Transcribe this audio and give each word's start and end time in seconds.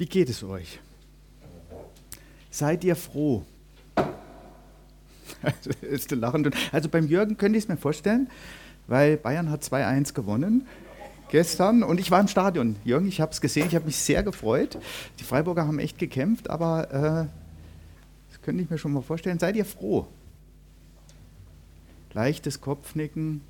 Wie 0.00 0.06
geht 0.06 0.30
es 0.30 0.42
euch? 0.42 0.80
Seid 2.50 2.84
ihr 2.84 2.96
froh? 2.96 3.44
ist 5.82 6.10
lachend. 6.12 6.56
Also 6.72 6.88
beim 6.88 7.06
Jürgen 7.06 7.36
könnte 7.36 7.58
ich 7.58 7.64
es 7.64 7.68
mir 7.68 7.76
vorstellen, 7.76 8.30
weil 8.86 9.18
Bayern 9.18 9.50
hat 9.50 9.62
2-1 9.62 10.14
gewonnen 10.14 10.66
gestern 11.30 11.82
und 11.82 12.00
ich 12.00 12.10
war 12.10 12.18
im 12.18 12.28
Stadion. 12.28 12.76
Jürgen, 12.82 13.08
ich 13.08 13.20
habe 13.20 13.32
es 13.32 13.42
gesehen, 13.42 13.66
ich 13.66 13.74
habe 13.74 13.84
mich 13.84 13.98
sehr 13.98 14.22
gefreut. 14.22 14.78
Die 15.18 15.24
Freiburger 15.24 15.66
haben 15.66 15.78
echt 15.78 15.98
gekämpft, 15.98 16.48
aber 16.48 16.90
äh, 16.90 17.26
das 18.30 18.40
könnte 18.40 18.62
ich 18.62 18.70
mir 18.70 18.78
schon 18.78 18.94
mal 18.94 19.02
vorstellen. 19.02 19.38
Seid 19.38 19.54
ihr 19.54 19.66
froh? 19.66 20.06
Leichtes 22.14 22.62
Kopfnicken, 22.62 23.42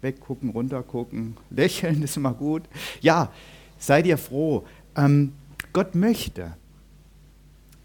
weggucken, 0.00 0.50
runtergucken, 0.50 1.36
lächeln 1.50 2.02
ist 2.02 2.16
immer 2.16 2.34
gut. 2.34 2.64
Ja, 3.02 3.30
seid 3.78 4.04
ihr 4.04 4.18
froh. 4.18 4.66
Ähm, 4.96 5.32
Gott 5.76 5.94
möchte, 5.94 6.56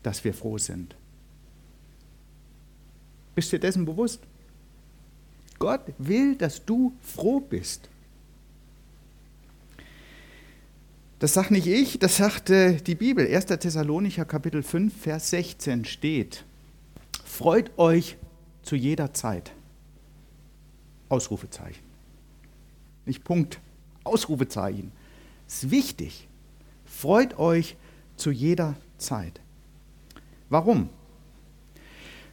dass 0.02 0.24
wir 0.24 0.34
froh 0.34 0.58
sind. 0.58 0.96
Bist 3.36 3.52
du 3.52 3.58
dir 3.58 3.68
dessen 3.68 3.84
bewusst? 3.84 4.22
Gott 5.60 5.82
will, 5.98 6.38
dass 6.38 6.64
du 6.64 6.94
froh 7.02 7.42
bist. 7.42 7.90
Das 11.20 11.34
sagt 11.34 11.52
nicht 11.52 11.68
ich, 11.68 12.00
das 12.00 12.16
sagte 12.16 12.76
die 12.76 12.96
Bibel. 12.96 13.28
1. 13.28 13.48
Thessalonicher 13.48 14.24
Kapitel 14.24 14.64
5, 14.64 14.96
Vers 14.96 15.30
16 15.32 15.84
steht, 15.84 16.46
freut 17.26 17.78
euch 17.78 18.16
zu 18.64 18.78
jeder 18.78 19.14
Zeit. 19.14 19.52
Ausrufezeichen. 21.10 21.84
Nicht 23.06 23.26
Punkt, 23.26 23.60
Ausrufezeichen. 24.06 24.94
Ist 25.46 25.72
wichtig. 25.72 26.30
Freut 27.02 27.40
euch 27.40 27.78
zu 28.16 28.30
jeder 28.30 28.76
Zeit. 29.00 29.42
Warum? 30.50 30.88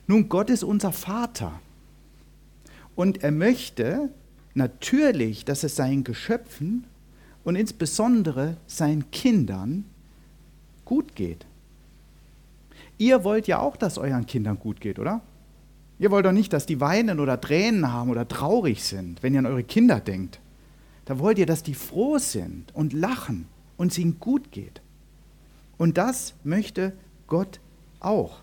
Nun, 0.06 0.28
Gott 0.28 0.50
ist 0.50 0.62
unser 0.62 0.92
Vater. 0.92 1.58
Und 2.94 3.24
er 3.24 3.30
möchte 3.30 4.10
natürlich, 4.52 5.46
dass 5.46 5.64
es 5.64 5.74
seinen 5.74 6.04
Geschöpfen 6.04 6.84
und 7.44 7.56
insbesondere 7.56 8.58
seinen 8.66 9.10
Kindern 9.10 9.86
gut 10.84 11.16
geht. 11.16 11.46
Ihr 12.98 13.24
wollt 13.24 13.46
ja 13.46 13.60
auch, 13.60 13.74
dass 13.74 13.96
euren 13.96 14.26
Kindern 14.26 14.58
gut 14.58 14.82
geht, 14.82 14.98
oder? 14.98 15.22
Ihr 15.98 16.10
wollt 16.10 16.26
doch 16.26 16.32
nicht, 16.32 16.52
dass 16.52 16.66
die 16.66 16.78
weinen 16.78 17.20
oder 17.20 17.40
Tränen 17.40 17.90
haben 17.90 18.10
oder 18.10 18.28
traurig 18.28 18.84
sind, 18.84 19.22
wenn 19.22 19.32
ihr 19.32 19.38
an 19.38 19.46
eure 19.46 19.64
Kinder 19.64 19.98
denkt. 19.98 20.40
Da 21.06 21.18
wollt 21.18 21.38
ihr, 21.38 21.46
dass 21.46 21.62
die 21.62 21.72
froh 21.72 22.18
sind 22.18 22.74
und 22.74 22.92
lachen 22.92 23.46
und 23.78 23.92
es 23.92 23.98
ihnen 23.98 24.20
gut 24.20 24.52
geht. 24.52 24.82
Und 25.78 25.96
das 25.96 26.34
möchte 26.44 26.92
Gott 27.26 27.60
auch. 28.00 28.42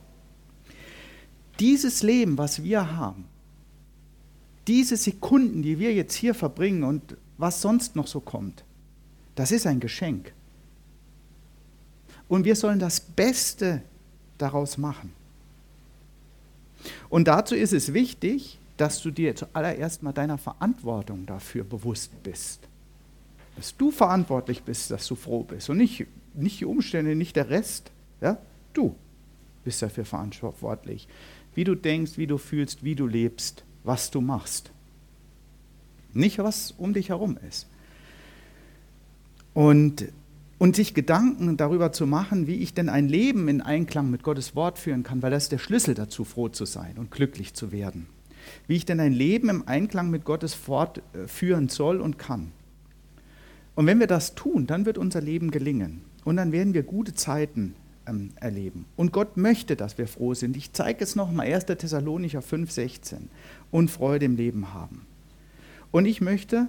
Dieses 1.60 2.02
Leben, 2.02 2.40
was 2.40 2.64
wir 2.64 2.98
haben, 2.98 3.26
diese 4.68 4.98
Sekunden, 4.98 5.62
die 5.62 5.78
wir 5.78 5.94
jetzt 5.94 6.16
hier 6.16 6.34
verbringen 6.34 6.84
und 6.84 7.16
was 7.38 7.62
sonst 7.62 7.96
noch 7.96 8.08
so 8.08 8.20
kommt, 8.20 8.64
das 9.36 9.52
ist 9.52 9.68
ein 9.68 9.80
Geschenk. 9.80 10.34
Und 12.28 12.46
wir 12.46 12.56
sollen 12.56 12.80
das 12.80 13.00
Beste 13.00 13.84
daraus 14.38 14.78
machen. 14.78 15.14
Und 17.10 17.28
dazu 17.28 17.56
ist 17.56 17.74
es 17.74 17.94
wichtig, 17.94 18.60
dass 18.78 19.02
du 19.02 19.12
dir 19.12 19.36
zuallererst 19.36 20.04
mal 20.04 20.14
deiner 20.14 20.38
Verantwortung 20.38 21.26
dafür 21.26 21.64
bewusst 21.64 22.12
bist. 22.24 22.68
Dass 23.56 23.76
du 23.78 23.92
verantwortlich 23.92 24.64
bist, 24.64 24.92
dass 24.92 25.08
du 25.08 25.16
froh 25.16 25.44
bist 25.44 25.70
und 25.70 25.78
nicht, 25.78 26.06
nicht 26.34 26.60
die 26.60 26.66
Umstände, 26.66 27.16
nicht 27.16 27.36
der 27.36 27.50
Rest. 27.50 27.92
Ja? 28.22 28.38
Du 28.74 28.96
bist 29.64 29.82
dafür 29.82 30.06
verantwortlich. 30.06 31.08
Wie 31.56 31.64
du 31.64 31.76
denkst, 31.76 32.18
wie 32.18 32.28
du 32.28 32.38
fühlst, 32.38 32.84
wie 32.84 32.96
du 32.96 33.08
lebst, 33.08 33.64
was 33.84 34.12
du 34.12 34.22
machst. 34.22 34.72
Nicht, 36.14 36.38
was 36.38 36.72
um 36.78 36.94
dich 36.94 37.10
herum 37.10 37.38
ist. 37.48 37.68
Und, 39.54 40.06
und 40.58 40.76
sich 40.76 40.94
Gedanken 40.94 41.56
darüber 41.56 41.92
zu 41.92 42.06
machen, 42.06 42.48
wie 42.48 42.56
ich 42.56 42.74
denn 42.74 42.90
ein 42.90 43.08
Leben 43.08 43.48
in 43.48 43.62
Einklang 43.62 44.12
mit 44.12 44.24
Gottes 44.24 44.56
Wort 44.56 44.80
führen 44.80 45.04
kann, 45.04 45.22
weil 45.22 45.32
das 45.32 45.44
ist 45.44 45.52
der 45.54 45.58
Schlüssel 45.58 45.94
dazu, 45.94 46.26
froh 46.26 46.50
zu 46.50 46.66
sein 46.66 46.98
und 46.98 47.12
glücklich 47.12 47.54
zu 47.54 47.72
werden. 47.72 48.08
Wie 48.68 48.76
ich 48.76 48.86
denn 48.86 49.00
ein 49.00 49.14
Leben 49.14 49.50
im 49.50 49.68
Einklang 49.68 50.10
mit 50.10 50.24
Gottes 50.26 50.68
Wort 50.68 51.02
äh, 51.14 51.28
führen 51.28 51.70
soll 51.70 52.02
und 52.02 52.20
kann. 52.20 52.52
Und 53.76 53.88
wenn 53.88 54.00
wir 54.00 54.08
das 54.08 54.36
tun, 54.36 54.68
dann 54.68 54.86
wird 54.86 54.98
unser 54.98 55.22
Leben 55.22 55.52
gelingen. 55.52 56.02
Und 56.24 56.38
dann 56.38 56.52
werden 56.52 56.74
wir 56.74 56.84
gute 56.84 57.14
Zeiten 57.14 57.76
ähm, 58.08 58.32
erleben. 58.36 58.86
Und 58.96 59.12
Gott 59.12 59.38
möchte, 59.38 59.76
dass 59.76 59.98
wir 59.98 60.08
froh 60.08 60.34
sind. 60.34 60.58
Ich 60.58 60.74
zeige 60.74 61.04
es 61.04 61.16
nochmal, 61.16 61.48
1. 61.48 61.66
Thessalonicher 61.66 62.40
5,16 62.40 63.18
und 63.72 63.92
Freude 63.92 64.26
im 64.26 64.36
Leben 64.36 64.74
haben. 64.74 65.06
Und 65.92 66.06
ich 66.06 66.22
möchte 66.22 66.68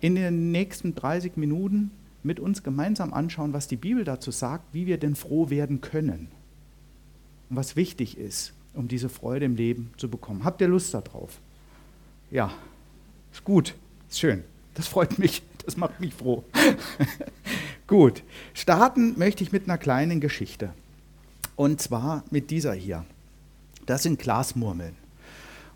in 0.00 0.14
den 0.14 0.52
nächsten 0.52 0.94
30 0.94 1.36
Minuten 1.36 1.90
mit 2.22 2.40
uns 2.40 2.62
gemeinsam 2.62 3.12
anschauen, 3.12 3.52
was 3.52 3.68
die 3.68 3.76
Bibel 3.76 4.04
dazu 4.04 4.30
sagt, 4.30 4.72
wie 4.72 4.86
wir 4.86 4.98
denn 4.98 5.16
froh 5.16 5.50
werden 5.50 5.80
können. 5.80 6.28
Und 7.50 7.56
was 7.56 7.76
wichtig 7.76 8.18
ist, 8.18 8.52
um 8.74 8.88
diese 8.88 9.08
Freude 9.08 9.46
im 9.46 9.56
Leben 9.56 9.92
zu 9.96 10.08
bekommen. 10.08 10.44
Habt 10.44 10.60
ihr 10.60 10.68
Lust 10.68 10.94
darauf? 10.94 11.40
Ja, 12.30 12.52
ist 13.32 13.44
gut, 13.44 13.74
ist 14.08 14.20
schön. 14.20 14.44
Das 14.78 14.86
freut 14.86 15.18
mich, 15.18 15.42
das 15.66 15.76
macht 15.76 15.98
mich 15.98 16.14
froh. 16.14 16.44
gut, 17.88 18.22
starten 18.54 19.18
möchte 19.18 19.42
ich 19.42 19.50
mit 19.50 19.64
einer 19.64 19.76
kleinen 19.76 20.20
Geschichte. 20.20 20.72
Und 21.56 21.82
zwar 21.82 22.22
mit 22.30 22.52
dieser 22.52 22.74
hier. 22.74 23.04
Das 23.86 24.04
sind 24.04 24.20
Glasmurmeln. 24.20 24.94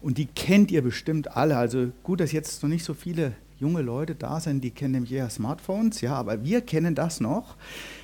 Und 0.00 0.18
die 0.18 0.26
kennt 0.26 0.70
ihr 0.70 0.82
bestimmt 0.82 1.36
alle. 1.36 1.56
Also 1.56 1.90
gut, 2.04 2.20
dass 2.20 2.30
jetzt 2.30 2.62
noch 2.62 2.70
nicht 2.70 2.84
so 2.84 2.94
viele 2.94 3.32
junge 3.62 3.82
Leute 3.82 4.16
da 4.16 4.40
sind, 4.40 4.64
die 4.64 4.72
kennen 4.72 4.94
nämlich 4.94 5.12
eher 5.12 5.30
Smartphones, 5.30 6.00
ja, 6.00 6.14
aber 6.14 6.42
wir 6.42 6.62
kennen 6.62 6.96
das 6.96 7.20
noch. 7.20 7.56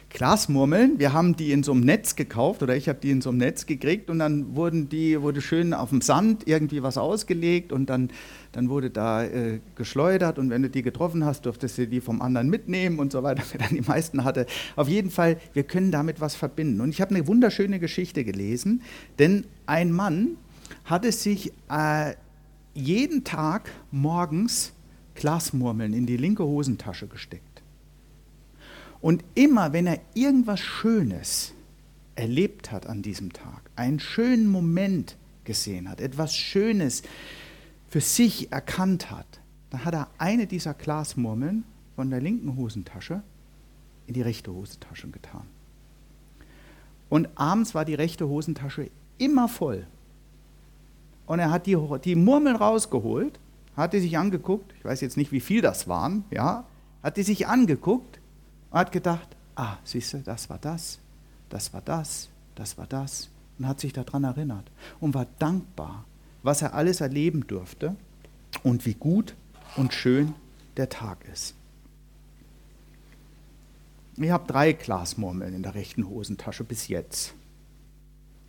Glasmurmeln, 0.09 1.01
wir 1.01 1.13
haben 1.13 1.35
die 1.35 1.51
in 1.51 1.65
so 1.65 1.73
einem 1.73 1.81
Netz 1.81 2.15
gekauft 2.15 2.63
oder 2.63 2.77
ich 2.77 2.89
habe 2.89 3.01
die 3.01 3.11
in 3.11 3.21
so 3.21 3.31
einem 3.31 3.39
Netz 3.39 3.67
gekriegt 3.67 4.09
und 4.09 4.21
dann 4.21 4.55
wurden 4.55 4.89
die, 4.89 5.21
wurde 5.21 5.43
schön 5.43 5.75
auf 5.75 5.91
dem 5.91 6.01
Sand 6.01 6.47
irgendwie 6.47 6.83
was 6.83 6.97
ausgelegt 6.97 7.73
und 7.73 7.91
dann, 7.91 8.09
dann 8.53 8.71
wurde 8.71 8.89
da 8.89 9.25
äh, 9.25 9.59
geschleudert 9.75 10.39
und 10.39 10.49
wenn 10.49 10.63
du 10.63 10.71
die 10.71 10.83
getroffen 10.83 11.25
hast, 11.25 11.45
durftest 11.45 11.77
du 11.77 11.89
die 11.89 12.01
vom 12.01 12.23
anderen 12.23 12.49
mitnehmen 12.49 13.01
und 13.01 13.11
so 13.11 13.25
weiter, 13.25 13.43
wer 13.51 13.59
dann 13.59 13.75
die 13.75 13.87
meisten 13.87 14.23
hatte. 14.23 14.47
Auf 14.77 14.89
jeden 14.89 15.11
Fall, 15.11 15.39
wir 15.55 15.65
können 15.65 15.91
damit 15.91 16.21
was 16.21 16.37
verbinden. 16.37 16.81
Und 16.81 16.91
ich 16.91 17.01
habe 17.01 17.15
eine 17.15 17.27
wunderschöne 17.27 17.81
Geschichte 17.81 18.25
gelesen, 18.25 18.83
denn 19.19 19.45
ein 19.67 19.91
Mann 19.91 20.37
hatte 20.85 21.11
sich 21.11 21.53
äh, 21.69 22.15
jeden 22.75 23.25
Tag 23.25 23.73
morgens 23.91 24.73
Glasmurmeln 25.19 25.95
in 25.95 26.07
die 26.07 26.17
linke 26.17 26.45
Hosentasche 26.45 27.09
gesteckt. 27.09 27.63
Und 29.01 29.25
immer, 29.35 29.73
wenn 29.73 29.89
er 29.89 29.99
irgendwas 30.15 30.61
Schönes 30.61 31.53
erlebt 32.15 32.71
hat 32.71 32.87
an 32.87 33.03
diesem 33.03 33.33
Tag, 33.33 33.69
einen 33.75 33.99
schönen 33.99 34.47
Moment 34.47 35.17
gesehen 35.43 35.89
hat, 35.89 36.01
etwas 36.01 36.37
Schönes 36.37 37.03
für 37.89 38.01
sich 38.01 38.53
erkannt 38.53 39.11
hat, 39.11 39.27
dann 39.71 39.85
hat 39.85 39.95
er 39.95 40.09
eine 40.19 40.47
dieser 40.47 40.75
Glasmurmeln 40.75 41.65
von 41.97 42.11
der 42.11 42.21
linken 42.21 42.57
Hosentasche 42.57 43.23
in 44.07 44.15
die 44.15 44.23
rechte 44.23 44.53
Hosentasche 44.53 45.09
getan. 45.09 45.47
Und 47.09 47.29
abends 47.35 47.75
war 47.75 47.85
die 47.85 47.95
rechte 47.95 48.29
Hosentasche 48.29 48.89
immer 49.19 49.49
voll. 49.49 49.85
Und 51.27 51.41
er 51.41 51.51
hat 51.51 51.67
die, 51.67 51.77
die 52.05 52.15
Murmeln 52.15 52.55
rausgeholt 52.55 53.41
hat 53.79 53.93
die 53.93 54.01
sich 54.01 54.19
angeguckt, 54.19 54.75
ich 54.77 54.85
weiß 54.85 55.01
jetzt 55.01 55.17
nicht, 55.17 55.31
wie 55.31 55.41
viel 55.41 55.63
das 55.63 55.87
waren, 55.87 56.25
ja, 56.31 56.65
hat 57.03 57.17
die 57.17 57.23
sich 57.23 57.47
angeguckt 57.47 58.19
und 58.71 58.79
hat 58.79 58.91
gedacht, 58.91 59.29
ah, 59.55 59.77
siehst 59.85 60.13
du, 60.13 60.19
das 60.19 60.51
war 60.51 60.59
das, 60.59 60.99
das 61.49 61.73
war 61.73 61.81
das, 61.81 62.29
das 62.57 62.77
war 62.77 62.87
das 62.87 63.31
und 63.59 63.69
hat 63.69 63.79
sich 63.79 63.93
daran 63.93 64.25
erinnert 64.25 64.69
und 65.01 65.15
war 65.15 65.27
dankbar, 65.39 66.05
was 66.43 66.61
er 66.61 66.75
alles 66.75 67.01
erleben 67.01 67.47
durfte 67.47 67.95
und 68.65 68.85
wie 68.85 68.95
gut 68.95 69.35
und 69.77 69.95
schön 69.95 70.35
der 70.77 70.89
Tag 70.89 71.19
ist. 71.33 71.55
Ich 74.17 74.31
habe 74.31 74.49
drei 74.49 74.73
Glasmurmeln 74.73 75.55
in 75.55 75.63
der 75.63 75.77
rechten 75.77 76.09
Hosentasche 76.09 76.65
bis 76.65 76.89
jetzt. 76.89 77.33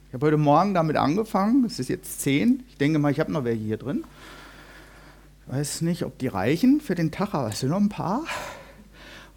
Ich 0.08 0.16
habe 0.16 0.26
heute 0.26 0.38
Morgen 0.38 0.74
damit 0.74 0.96
angefangen, 0.96 1.66
es 1.66 1.78
ist 1.78 1.90
jetzt 1.90 2.22
zehn. 2.22 2.64
Ich 2.70 2.78
denke 2.78 2.98
mal, 2.98 3.12
ich 3.12 3.20
habe 3.20 3.32
noch 3.32 3.44
welche 3.44 3.64
hier 3.64 3.78
drin 3.78 4.04
weiß 5.50 5.82
nicht, 5.82 6.04
ob 6.04 6.18
die 6.20 6.28
reichen 6.28 6.80
für 6.80 6.96
den 6.96 7.12
Tag, 7.12 7.34
aber 7.34 7.50
es 7.50 7.60
sind 7.60 7.70
noch 7.70 7.78
ein 7.78 7.90
paar. 7.90 8.24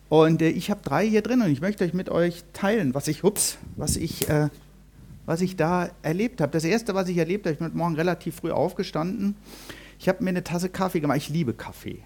Und 0.08 0.42
äh, 0.42 0.50
ich 0.50 0.70
habe 0.70 0.82
drei 0.82 1.08
hier 1.08 1.22
drin 1.22 1.40
und 1.40 1.50
ich 1.50 1.62
möchte 1.62 1.84
euch 1.84 1.94
mit 1.94 2.10
euch 2.10 2.44
teilen, 2.52 2.94
was 2.94 3.08
ich, 3.08 3.24
ups, 3.24 3.56
was 3.76 3.96
ich, 3.96 4.28
äh, 4.28 4.50
was 5.24 5.40
ich 5.40 5.56
da 5.56 5.90
erlebt 6.02 6.40
habe. 6.40 6.52
Das 6.52 6.64
erste, 6.64 6.94
was 6.94 7.08
ich 7.08 7.16
erlebt 7.16 7.46
habe, 7.46 7.54
ich 7.54 7.58
bin 7.58 7.68
heute 7.68 7.76
Morgen 7.76 7.94
relativ 7.96 8.36
früh 8.36 8.50
aufgestanden. 8.50 9.36
Ich 9.98 10.08
habe 10.08 10.22
mir 10.22 10.30
eine 10.30 10.44
Tasse 10.44 10.68
Kaffee 10.68 11.00
gemacht. 11.00 11.16
Ich 11.16 11.30
liebe 11.30 11.54
Kaffee. 11.54 12.02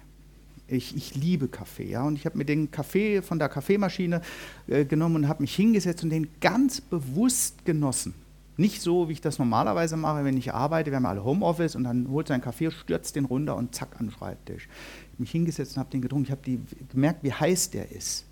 Ich, 0.69 0.95
ich 0.95 1.15
liebe 1.15 1.49
Kaffee. 1.49 1.89
Ja? 1.89 2.03
Und 2.03 2.15
ich 2.15 2.25
habe 2.25 2.37
mir 2.37 2.45
den 2.45 2.71
Kaffee 2.71 3.21
von 3.21 3.39
der 3.39 3.49
Kaffeemaschine 3.49 4.21
äh, 4.67 4.85
genommen 4.85 5.15
und 5.15 5.27
habe 5.27 5.43
mich 5.43 5.53
hingesetzt 5.53 6.03
und 6.03 6.11
den 6.11 6.29
ganz 6.39 6.79
bewusst 6.79 7.65
genossen. 7.65 8.13
Nicht 8.57 8.81
so, 8.81 9.07
wie 9.07 9.13
ich 9.13 9.21
das 9.21 9.37
normalerweise 9.37 9.97
mache, 9.97 10.25
wenn 10.25 10.35
ich 10.35 10.53
arbeite. 10.53 10.89
Wir 10.89 10.97
haben 10.97 11.05
alle 11.05 11.23
Homeoffice 11.23 11.75
und 11.75 11.83
dann 11.83 12.09
holt 12.09 12.27
sein 12.27 12.41
Kaffee, 12.41 12.71
stürzt 12.71 13.15
den 13.15 13.25
runter 13.25 13.55
und 13.55 13.75
zack 13.75 13.99
an 13.99 14.07
den 14.07 14.11
Schreibtisch. 14.11 14.67
Ich 14.67 15.13
habe 15.13 15.21
mich 15.21 15.31
hingesetzt 15.31 15.77
und 15.77 15.79
habe 15.79 15.91
den 15.91 16.01
getrunken. 16.01 16.25
Ich 16.25 16.31
habe 16.31 16.59
gemerkt, 16.89 17.23
wie 17.23 17.33
heiß 17.33 17.69
der 17.69 17.91
ist. 17.91 18.25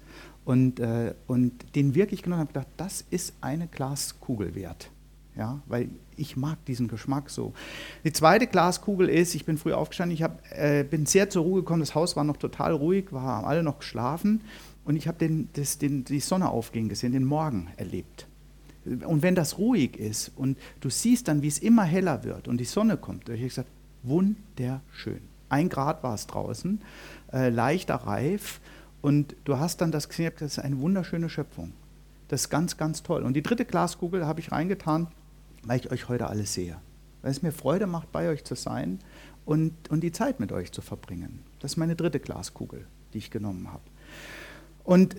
Und, 0.43 0.79
äh, 0.79 1.13
und 1.27 1.75
den 1.75 1.95
wirklich 1.95 2.23
genommen 2.23 2.41
habe 2.41 2.53
gedacht, 2.53 2.67
das 2.77 3.05
ist 3.09 3.33
eine 3.41 3.67
Glaskugel 3.67 4.55
wert. 4.55 4.89
Ja, 5.35 5.61
weil 5.67 5.89
ich 6.15 6.37
mag 6.37 6.63
diesen 6.65 6.87
Geschmack 6.87 7.29
so. 7.29 7.53
Die 8.03 8.13
zweite 8.13 8.47
Glaskugel 8.47 9.09
ist, 9.09 9.35
ich 9.35 9.45
bin 9.45 9.57
früh 9.57 9.73
aufgestanden, 9.73 10.15
ich 10.15 10.23
hab, 10.23 10.41
äh, 10.51 10.83
bin 10.83 11.05
sehr 11.05 11.29
zur 11.29 11.43
Ruhe 11.43 11.61
gekommen, 11.61 11.81
das 11.81 11.93
Haus 11.93 12.15
war 12.15 12.23
noch 12.23 12.37
total 12.37 12.71
ruhig, 12.71 13.11
wir 13.11 13.21
haben 13.21 13.45
alle 13.45 13.61
noch 13.61 13.79
geschlafen 13.79 14.41
und 14.85 14.95
ich 14.95 15.09
habe 15.09 15.17
den, 15.17 15.49
den, 15.81 16.05
die 16.05 16.19
Sonne 16.21 16.49
aufgehen 16.49 16.87
gesehen, 16.87 17.11
den 17.11 17.25
Morgen 17.25 17.67
erlebt. 17.75 18.27
Und 18.85 19.21
wenn 19.21 19.35
das 19.35 19.57
ruhig 19.57 19.97
ist 19.97 20.31
und 20.35 20.57
du 20.79 20.89
siehst 20.89 21.27
dann, 21.27 21.41
wie 21.41 21.47
es 21.47 21.59
immer 21.59 21.83
heller 21.83 22.23
wird 22.23 22.47
und 22.47 22.57
die 22.57 22.65
Sonne 22.65 22.97
kommt, 22.97 23.23
habe 23.23 23.35
ich 23.35 23.41
gesagt, 23.41 23.69
wunderschön. 24.03 25.21
Ein 25.49 25.69
Grad 25.69 26.03
war 26.03 26.13
es 26.13 26.27
draußen, 26.27 26.81
äh, 27.33 27.49
leichter 27.49 27.95
Reif 27.95 28.59
und 29.01 29.35
du 29.43 29.57
hast 29.59 29.81
dann 29.81 29.91
das 29.91 30.09
gesehen, 30.09 30.31
das 30.39 30.57
ist 30.57 30.59
eine 30.59 30.79
wunderschöne 30.79 31.29
Schöpfung. 31.29 31.73
Das 32.27 32.41
ist 32.41 32.49
ganz, 32.49 32.77
ganz 32.77 33.03
toll. 33.03 33.23
Und 33.23 33.33
die 33.35 33.43
dritte 33.43 33.65
Glaskugel 33.65 34.25
habe 34.25 34.39
ich 34.39 34.51
reingetan, 34.51 35.07
weil 35.63 35.79
ich 35.79 35.91
euch 35.91 36.09
heute 36.09 36.27
alles 36.27 36.53
sehe. 36.53 36.77
Weil 37.21 37.31
es 37.31 37.41
mir 37.41 37.51
Freude 37.51 37.87
macht, 37.87 38.11
bei 38.11 38.29
euch 38.29 38.43
zu 38.43 38.55
sein 38.55 38.99
und, 39.45 39.73
und 39.89 40.01
die 40.01 40.11
Zeit 40.11 40.39
mit 40.39 40.51
euch 40.51 40.71
zu 40.71 40.81
verbringen. 40.81 41.43
Das 41.59 41.73
ist 41.73 41.77
meine 41.77 41.95
dritte 41.95 42.19
Glaskugel, 42.19 42.85
die 43.13 43.19
ich 43.19 43.31
genommen 43.31 43.71
habe. 43.71 43.83
Und 44.83 45.15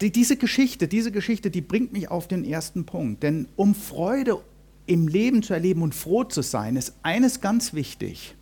die, 0.00 0.10
diese 0.10 0.36
Geschichte, 0.36 0.88
diese 0.88 1.12
Geschichte, 1.12 1.50
die 1.50 1.60
bringt 1.60 1.92
mich 1.92 2.10
auf 2.10 2.28
den 2.28 2.44
ersten 2.44 2.84
Punkt. 2.84 3.22
Denn 3.22 3.48
um 3.56 3.74
Freude 3.74 4.40
im 4.86 5.08
Leben 5.08 5.42
zu 5.42 5.54
erleben 5.54 5.82
und 5.82 5.94
froh 5.94 6.24
zu 6.24 6.42
sein, 6.42 6.76
ist 6.76 6.94
eines 7.02 7.40
ganz 7.40 7.74
wichtig, 7.74 8.34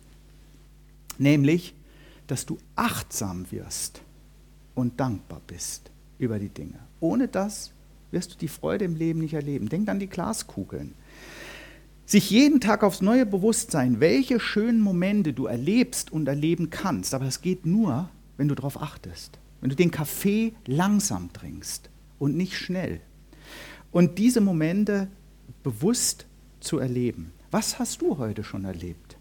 nämlich, 1.17 1.73
dass 2.27 2.45
du 2.45 2.57
achtsam 2.75 3.45
wirst 3.51 4.01
und 4.75 4.99
dankbar 4.99 5.41
bist 5.45 5.91
über 6.17 6.39
die 6.39 6.49
Dinge. 6.49 6.79
Ohne 6.99 7.27
das 7.27 7.71
wirst 8.11 8.33
du 8.33 8.37
die 8.37 8.47
Freude 8.47 8.85
im 8.85 8.95
Leben 8.95 9.19
nicht 9.19 9.33
erleben. 9.33 9.69
Denk 9.69 9.89
an 9.89 9.99
die 9.99 10.07
Glaskugeln. 10.07 10.93
Sich 12.05 12.29
jeden 12.29 12.59
Tag 12.59 12.83
aufs 12.83 13.01
neue 13.01 13.25
Bewusstsein, 13.25 13.99
welche 13.99 14.39
schönen 14.39 14.81
Momente 14.81 15.33
du 15.33 15.45
erlebst 15.45 16.11
und 16.11 16.27
erleben 16.27 16.69
kannst. 16.69 17.13
Aber 17.13 17.25
das 17.25 17.41
geht 17.41 17.65
nur, 17.65 18.09
wenn 18.37 18.47
du 18.47 18.55
darauf 18.55 18.81
achtest. 18.81 19.39
Wenn 19.63 19.69
du 19.69 19.77
den 19.77 19.91
Kaffee 19.91 20.51
langsam 20.65 21.31
trinkst 21.31 21.89
und 22.19 22.35
nicht 22.35 22.57
schnell. 22.57 22.99
Und 23.93 24.17
diese 24.19 24.41
Momente 24.41 25.07
bewusst 25.63 26.25
zu 26.59 26.79
erleben. 26.79 27.31
Was 27.49 27.79
hast 27.79 28.01
du 28.01 28.17
heute 28.17 28.43
schon 28.43 28.65
erlebt? 28.65 29.15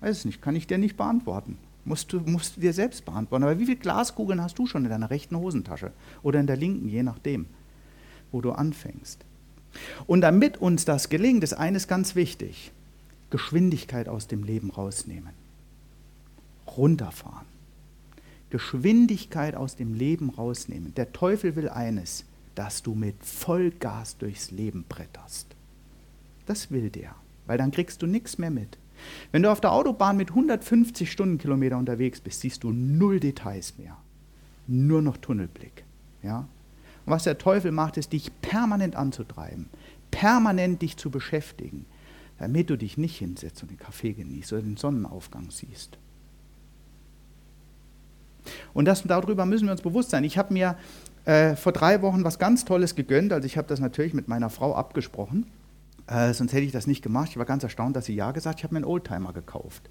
Weiß 0.00 0.24
nicht, 0.24 0.40
kann 0.40 0.56
ich 0.56 0.66
dir 0.66 0.78
nicht 0.78 0.96
beantworten. 0.96 1.58
Musst 1.84 2.10
du, 2.10 2.20
musst 2.20 2.56
du 2.56 2.62
dir 2.62 2.72
selbst 2.72 3.04
beantworten. 3.04 3.44
Aber 3.44 3.58
wie 3.58 3.66
viele 3.66 3.76
Glaskugeln 3.76 4.40
hast 4.40 4.58
du 4.58 4.66
schon 4.66 4.84
in 4.84 4.90
deiner 4.90 5.10
rechten 5.10 5.36
Hosentasche 5.36 5.92
oder 6.22 6.40
in 6.40 6.46
der 6.46 6.56
linken, 6.56 6.88
je 6.88 7.02
nachdem, 7.02 7.44
wo 8.32 8.40
du 8.40 8.52
anfängst? 8.52 9.22
Und 10.06 10.22
damit 10.22 10.56
uns 10.56 10.86
das 10.86 11.10
gelingt, 11.10 11.44
ist 11.44 11.52
eines 11.52 11.86
ganz 11.86 12.14
wichtig. 12.14 12.72
Geschwindigkeit 13.28 14.08
aus 14.08 14.26
dem 14.26 14.42
Leben 14.42 14.70
rausnehmen. 14.70 15.43
Runterfahren. 16.76 17.46
Geschwindigkeit 18.50 19.56
aus 19.56 19.76
dem 19.76 19.94
Leben 19.94 20.30
rausnehmen. 20.30 20.94
Der 20.94 21.12
Teufel 21.12 21.56
will 21.56 21.68
eines, 21.68 22.24
dass 22.54 22.82
du 22.82 22.94
mit 22.94 23.16
Vollgas 23.24 24.16
durchs 24.18 24.50
Leben 24.50 24.84
bretterst. 24.88 25.48
Das 26.46 26.70
will 26.70 26.90
der, 26.90 27.14
weil 27.46 27.58
dann 27.58 27.70
kriegst 27.70 28.02
du 28.02 28.06
nichts 28.06 28.38
mehr 28.38 28.50
mit. 28.50 28.78
Wenn 29.32 29.42
du 29.42 29.50
auf 29.50 29.60
der 29.60 29.72
Autobahn 29.72 30.16
mit 30.16 30.30
150 30.30 31.10
Stundenkilometer 31.10 31.76
unterwegs 31.76 32.20
bist, 32.20 32.40
siehst 32.40 32.62
du 32.62 32.70
null 32.70 33.18
Details 33.20 33.76
mehr. 33.78 33.96
Nur 34.66 35.02
noch 35.02 35.16
Tunnelblick. 35.16 35.84
Ja? 36.22 36.48
Und 37.06 37.12
was 37.12 37.24
der 37.24 37.38
Teufel 37.38 37.72
macht, 37.72 37.96
ist, 37.96 38.12
dich 38.12 38.30
permanent 38.40 38.96
anzutreiben, 38.96 39.68
permanent 40.10 40.80
dich 40.80 40.96
zu 40.96 41.10
beschäftigen, 41.10 41.86
damit 42.38 42.70
du 42.70 42.78
dich 42.78 42.96
nicht 42.96 43.18
hinsetzt 43.18 43.62
und 43.62 43.70
den 43.70 43.78
Kaffee 43.78 44.12
genießt 44.12 44.52
oder 44.52 44.62
den 44.62 44.76
Sonnenaufgang 44.76 45.50
siehst. 45.50 45.98
Und 48.72 48.86
das, 48.86 49.02
darüber 49.02 49.46
müssen 49.46 49.66
wir 49.66 49.72
uns 49.72 49.82
bewusst 49.82 50.10
sein. 50.10 50.24
Ich 50.24 50.38
habe 50.38 50.52
mir 50.52 50.76
äh, 51.24 51.56
vor 51.56 51.72
drei 51.72 52.02
Wochen 52.02 52.24
was 52.24 52.38
ganz 52.38 52.64
Tolles 52.64 52.94
gegönnt. 52.94 53.32
Also 53.32 53.46
ich 53.46 53.56
habe 53.56 53.68
das 53.68 53.80
natürlich 53.80 54.14
mit 54.14 54.28
meiner 54.28 54.50
Frau 54.50 54.74
abgesprochen. 54.74 55.46
Äh, 56.06 56.34
sonst 56.34 56.52
hätte 56.52 56.64
ich 56.64 56.72
das 56.72 56.86
nicht 56.86 57.02
gemacht. 57.02 57.30
Ich 57.30 57.38
war 57.38 57.46
ganz 57.46 57.62
erstaunt, 57.62 57.96
dass 57.96 58.04
sie 58.06 58.14
ja 58.14 58.32
gesagt 58.32 58.56
hat. 58.56 58.60
Ich 58.60 58.64
habe 58.64 58.74
mir 58.74 58.78
einen 58.78 58.86
Oldtimer 58.86 59.32
gekauft. 59.32 59.88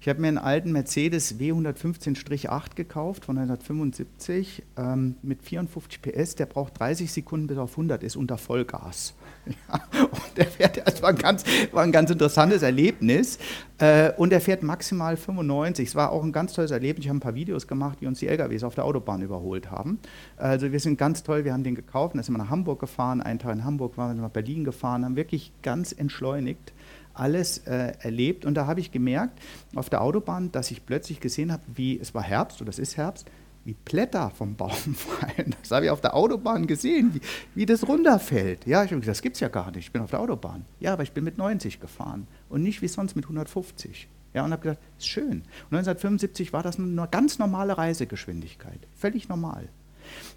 Ich 0.00 0.08
habe 0.08 0.20
mir 0.20 0.28
einen 0.28 0.38
alten 0.38 0.72
Mercedes 0.72 1.38
W115-8 1.38 2.74
gekauft 2.74 3.24
von 3.24 3.38
1975 3.38 4.64
ähm, 4.76 5.14
mit 5.22 5.44
54 5.44 6.02
PS. 6.02 6.34
Der 6.34 6.46
braucht 6.46 6.80
30 6.80 7.12
Sekunden 7.12 7.46
bis 7.46 7.58
auf 7.58 7.72
100 7.72 8.02
ist 8.02 8.16
unter 8.16 8.36
Vollgas. 8.36 9.14
Ja, 9.68 9.80
und 10.10 10.36
der 10.36 10.46
fährt, 10.46 10.86
das 10.86 11.02
war 11.02 11.10
ein 11.10 11.16
ganz, 11.16 11.44
war 11.72 11.82
ein 11.82 11.92
ganz 11.92 12.10
interessantes 12.10 12.62
Erlebnis. 12.62 13.38
Äh, 13.78 14.12
und 14.16 14.32
er 14.32 14.40
fährt 14.40 14.62
maximal 14.62 15.16
95. 15.16 15.88
Es 15.88 15.94
war 15.94 16.12
auch 16.12 16.22
ein 16.22 16.32
ganz 16.32 16.52
tolles 16.52 16.70
Erlebnis. 16.70 17.04
Ich 17.04 17.08
habe 17.08 17.18
ein 17.18 17.20
paar 17.20 17.34
Videos 17.34 17.66
gemacht, 17.66 17.98
wie 18.00 18.06
uns 18.06 18.20
die 18.20 18.28
LKWs 18.28 18.62
auf 18.64 18.74
der 18.74 18.84
Autobahn 18.84 19.22
überholt 19.22 19.70
haben. 19.70 19.98
Also 20.36 20.70
wir 20.72 20.80
sind 20.80 20.96
ganz 20.96 21.22
toll, 21.22 21.44
wir 21.44 21.52
haben 21.52 21.64
den 21.64 21.74
gekauft, 21.74 22.14
dann 22.14 22.22
sind 22.22 22.34
wir 22.34 22.38
nach 22.38 22.50
Hamburg 22.50 22.80
gefahren, 22.80 23.20
einen 23.20 23.38
Tag 23.38 23.54
in 23.54 23.64
Hamburg 23.64 23.96
waren 23.96 24.16
wir 24.16 24.22
nach 24.22 24.30
Berlin 24.30 24.64
gefahren, 24.64 25.04
haben 25.04 25.16
wirklich 25.16 25.52
ganz 25.62 25.92
entschleunigt 25.92 26.72
alles 27.14 27.58
äh, 27.58 27.92
erlebt. 28.00 28.44
Und 28.44 28.54
da 28.54 28.66
habe 28.66 28.80
ich 28.80 28.90
gemerkt 28.90 29.38
auf 29.74 29.90
der 29.90 30.02
Autobahn, 30.02 30.50
dass 30.52 30.70
ich 30.70 30.86
plötzlich 30.86 31.20
gesehen 31.20 31.52
habe, 31.52 31.62
wie 31.74 31.98
es 31.98 32.14
war 32.14 32.22
Herbst 32.22 32.60
oder 32.62 32.70
es 32.70 32.78
ist 32.78 32.96
Herbst, 32.96 33.26
wie 33.64 33.74
Blätter 33.74 34.30
vom 34.30 34.54
Baum 34.54 34.70
fallen. 34.94 35.54
Das 35.60 35.70
habe 35.70 35.86
ich 35.86 35.90
auf 35.90 36.00
der 36.00 36.14
Autobahn 36.14 36.66
gesehen, 36.66 37.14
wie, 37.14 37.20
wie 37.54 37.66
das 37.66 37.86
runterfällt. 37.86 38.66
Ja, 38.66 38.84
ich 38.84 38.90
habe 38.90 39.00
gesagt, 39.00 39.16
das 39.16 39.22
gibt 39.22 39.36
es 39.36 39.40
ja 39.40 39.48
gar 39.48 39.70
nicht. 39.70 39.86
Ich 39.86 39.92
bin 39.92 40.02
auf 40.02 40.10
der 40.10 40.20
Autobahn. 40.20 40.64
Ja, 40.80 40.92
aber 40.92 41.02
ich 41.02 41.12
bin 41.12 41.24
mit 41.24 41.38
90 41.38 41.80
gefahren 41.80 42.26
und 42.48 42.62
nicht 42.62 42.82
wie 42.82 42.88
sonst 42.88 43.14
mit 43.16 43.24
150. 43.24 44.08
Ja, 44.34 44.44
und 44.44 44.52
habe 44.52 44.62
gesagt, 44.62 44.82
ist 44.98 45.08
schön. 45.08 45.42
Und 45.70 45.76
1975 45.76 46.52
war 46.52 46.62
das 46.62 46.78
eine 46.78 47.06
ganz 47.10 47.38
normale 47.38 47.76
Reisegeschwindigkeit. 47.76 48.80
Völlig 48.96 49.28
normal. 49.28 49.68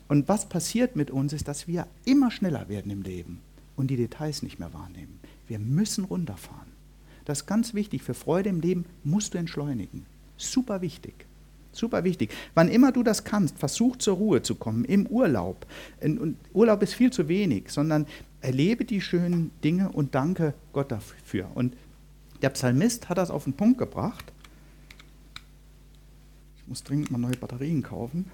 Und 0.08 0.28
was 0.28 0.48
passiert 0.48 0.96
mit 0.96 1.12
uns, 1.12 1.34
ist, 1.34 1.48
dass 1.48 1.68
wir 1.68 1.88
immer 2.04 2.30
schneller 2.30 2.70
werden 2.70 2.92
im 2.92 3.02
Leben 3.02 3.42
und 3.76 3.88
die 3.88 3.98
Details 3.98 4.44
nicht 4.44 4.60
mehr 4.60 4.74
wahrnehmen. 4.74 5.20
Wir 5.48 5.60
müssen 5.60 6.06
runterfahren. 6.06 6.76
Das 7.24 7.42
ist 7.42 7.48
ganz 7.48 7.74
wichtig. 7.74 8.04
Für 8.04 8.14
Freude 8.14 8.50
im 8.50 8.62
Leben 8.62 8.86
musst 9.04 9.34
du 9.34 9.38
entschleunigen. 9.38 10.06
Super 10.38 10.82
wichtig. 10.82 11.26
Super 11.76 12.04
wichtig. 12.04 12.32
Wann 12.54 12.70
immer 12.70 12.92
du 12.92 13.04
das 13.04 13.24
kannst, 13.24 13.60
versuch 13.60 13.98
zur 13.98 14.16
Ruhe 14.16 14.42
zu 14.42 14.56
kommen 14.56 14.86
im 14.86 15.06
Urlaub. 15.08 15.66
Und 16.02 16.38
Urlaub 16.54 16.82
ist 16.82 16.94
viel 16.94 17.12
zu 17.12 17.28
wenig, 17.28 17.70
sondern 17.70 18.06
erlebe 18.42 18.86
die 18.86 19.02
schönen 19.02 19.52
Dinge 19.64 19.92
und 19.92 20.16
danke 20.16 20.54
Gott 20.72 20.92
dafür. 20.92 21.50
Und 21.56 21.76
der 22.42 22.50
Psalmist 22.50 23.10
hat 23.10 23.18
das 23.18 23.32
auf 23.32 23.44
den 23.46 23.54
Punkt 23.54 23.78
gebracht. 23.78 24.32
Ich 26.58 26.68
muss 26.68 26.84
dringend 26.84 27.12
mal 27.12 27.18
neue 27.18 27.38
Batterien 27.38 27.84
kaufen. 27.84 28.32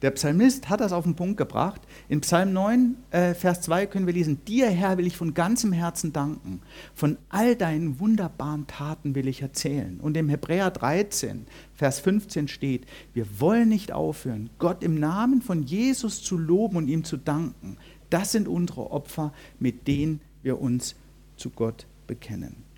Der 0.00 0.12
Psalmist 0.12 0.68
hat 0.68 0.80
das 0.80 0.92
auf 0.92 1.02
den 1.02 1.16
Punkt 1.16 1.38
gebracht. 1.38 1.80
In 2.08 2.20
Psalm 2.20 2.52
9, 2.52 2.96
äh, 3.10 3.34
Vers 3.34 3.62
2 3.62 3.86
können 3.86 4.06
wir 4.06 4.14
lesen, 4.14 4.44
dir 4.44 4.70
Herr 4.70 4.96
will 4.96 5.08
ich 5.08 5.16
von 5.16 5.34
ganzem 5.34 5.72
Herzen 5.72 6.12
danken. 6.12 6.60
Von 6.94 7.16
all 7.30 7.56
deinen 7.56 7.98
wunderbaren 7.98 8.68
Taten 8.68 9.16
will 9.16 9.26
ich 9.26 9.42
erzählen. 9.42 9.98
Und 9.98 10.16
im 10.16 10.28
Hebräer 10.28 10.70
13, 10.70 11.46
Vers 11.74 11.98
15 11.98 12.46
steht, 12.46 12.86
wir 13.12 13.40
wollen 13.40 13.68
nicht 13.68 13.90
aufhören, 13.90 14.50
Gott 14.58 14.84
im 14.84 15.00
Namen 15.00 15.42
von 15.42 15.64
Jesus 15.64 16.22
zu 16.22 16.38
loben 16.38 16.76
und 16.76 16.86
ihm 16.86 17.02
zu 17.02 17.16
danken. 17.16 17.76
Das 18.08 18.30
sind 18.30 18.46
unsere 18.46 18.92
Opfer, 18.92 19.32
mit 19.58 19.88
denen 19.88 20.20
wir 20.42 20.60
uns 20.60 20.94
zu 21.36 21.50
Gott 21.50 21.86
bekennen. 22.06 22.68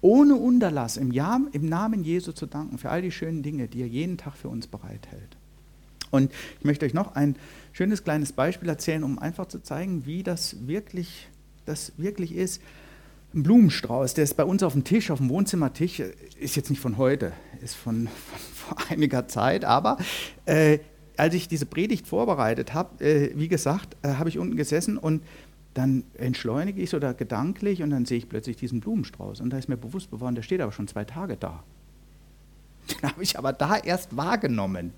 Ohne 0.00 0.34
Unterlass 0.34 0.96
im, 0.96 1.12
im 1.52 1.68
Namen 1.68 2.02
Jesu 2.02 2.32
zu 2.32 2.46
danken 2.46 2.78
für 2.78 2.90
all 2.90 3.02
die 3.02 3.12
schönen 3.12 3.44
Dinge, 3.44 3.68
die 3.68 3.80
er 3.80 3.88
jeden 3.88 4.18
Tag 4.18 4.36
für 4.36 4.48
uns 4.48 4.66
bereithält. 4.66 5.35
Und 6.10 6.32
ich 6.58 6.64
möchte 6.64 6.86
euch 6.86 6.94
noch 6.94 7.14
ein 7.14 7.36
schönes 7.72 8.04
kleines 8.04 8.32
Beispiel 8.32 8.68
erzählen, 8.68 9.04
um 9.04 9.18
einfach 9.18 9.46
zu 9.46 9.60
zeigen, 9.60 10.06
wie 10.06 10.22
das 10.22 10.66
wirklich, 10.66 11.28
das 11.64 11.92
wirklich 11.96 12.34
ist. 12.34 12.62
Ein 13.34 13.42
Blumenstrauß, 13.42 14.14
der 14.14 14.24
ist 14.24 14.36
bei 14.36 14.44
uns 14.44 14.62
auf 14.62 14.72
dem 14.72 14.84
Tisch, 14.84 15.10
auf 15.10 15.18
dem 15.18 15.28
Wohnzimmertisch, 15.28 16.00
ist 16.38 16.56
jetzt 16.56 16.70
nicht 16.70 16.80
von 16.80 16.96
heute, 16.96 17.32
ist 17.60 17.74
von, 17.74 18.08
von 18.56 18.56
vor 18.66 18.76
einiger 18.90 19.28
Zeit, 19.28 19.64
aber 19.64 19.98
äh, 20.44 20.78
als 21.16 21.34
ich 21.34 21.48
diese 21.48 21.66
Predigt 21.66 22.06
vorbereitet 22.06 22.74
habe, 22.74 23.04
äh, 23.04 23.32
wie 23.34 23.48
gesagt, 23.48 23.96
äh, 24.02 24.14
habe 24.14 24.28
ich 24.28 24.38
unten 24.38 24.56
gesessen 24.56 24.98
und 24.98 25.22
dann 25.74 26.04
entschleunige 26.14 26.80
ich 26.80 26.90
es 26.90 26.94
oder 26.94 27.14
gedanklich 27.14 27.82
und 27.82 27.90
dann 27.90 28.06
sehe 28.06 28.18
ich 28.18 28.28
plötzlich 28.28 28.56
diesen 28.56 28.80
Blumenstrauß. 28.80 29.40
Und 29.40 29.50
da 29.50 29.58
ist 29.58 29.68
mir 29.68 29.76
bewusst 29.76 30.10
geworden, 30.10 30.34
der 30.34 30.42
steht 30.42 30.60
aber 30.60 30.72
schon 30.72 30.88
zwei 30.88 31.04
Tage 31.04 31.36
da. 31.36 31.62
Den 32.90 33.10
habe 33.10 33.22
ich 33.22 33.38
aber 33.38 33.52
da 33.52 33.76
erst 33.76 34.16
wahrgenommen. 34.16 34.92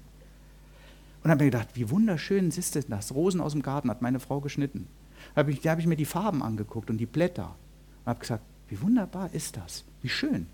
Und 1.22 1.30
habe 1.30 1.44
mir 1.44 1.50
gedacht, 1.50 1.68
wie 1.74 1.90
wunderschön 1.90 2.48
ist 2.48 2.74
denn 2.74 2.84
das? 2.88 3.14
Rosen 3.14 3.40
aus 3.40 3.52
dem 3.52 3.62
Garten 3.62 3.90
hat 3.90 4.02
meine 4.02 4.20
Frau 4.20 4.40
geschnitten. 4.40 4.86
Da 5.34 5.40
habe 5.40 5.50
ich, 5.50 5.66
hab 5.66 5.78
ich 5.78 5.86
mir 5.86 5.96
die 5.96 6.04
Farben 6.04 6.42
angeguckt 6.42 6.90
und 6.90 6.98
die 6.98 7.06
Blätter. 7.06 7.56
Und 8.04 8.10
habe 8.10 8.20
gesagt, 8.20 8.44
wie 8.68 8.80
wunderbar 8.80 9.32
ist 9.34 9.56
das? 9.56 9.84
Wie 10.02 10.08
schön. 10.08 10.46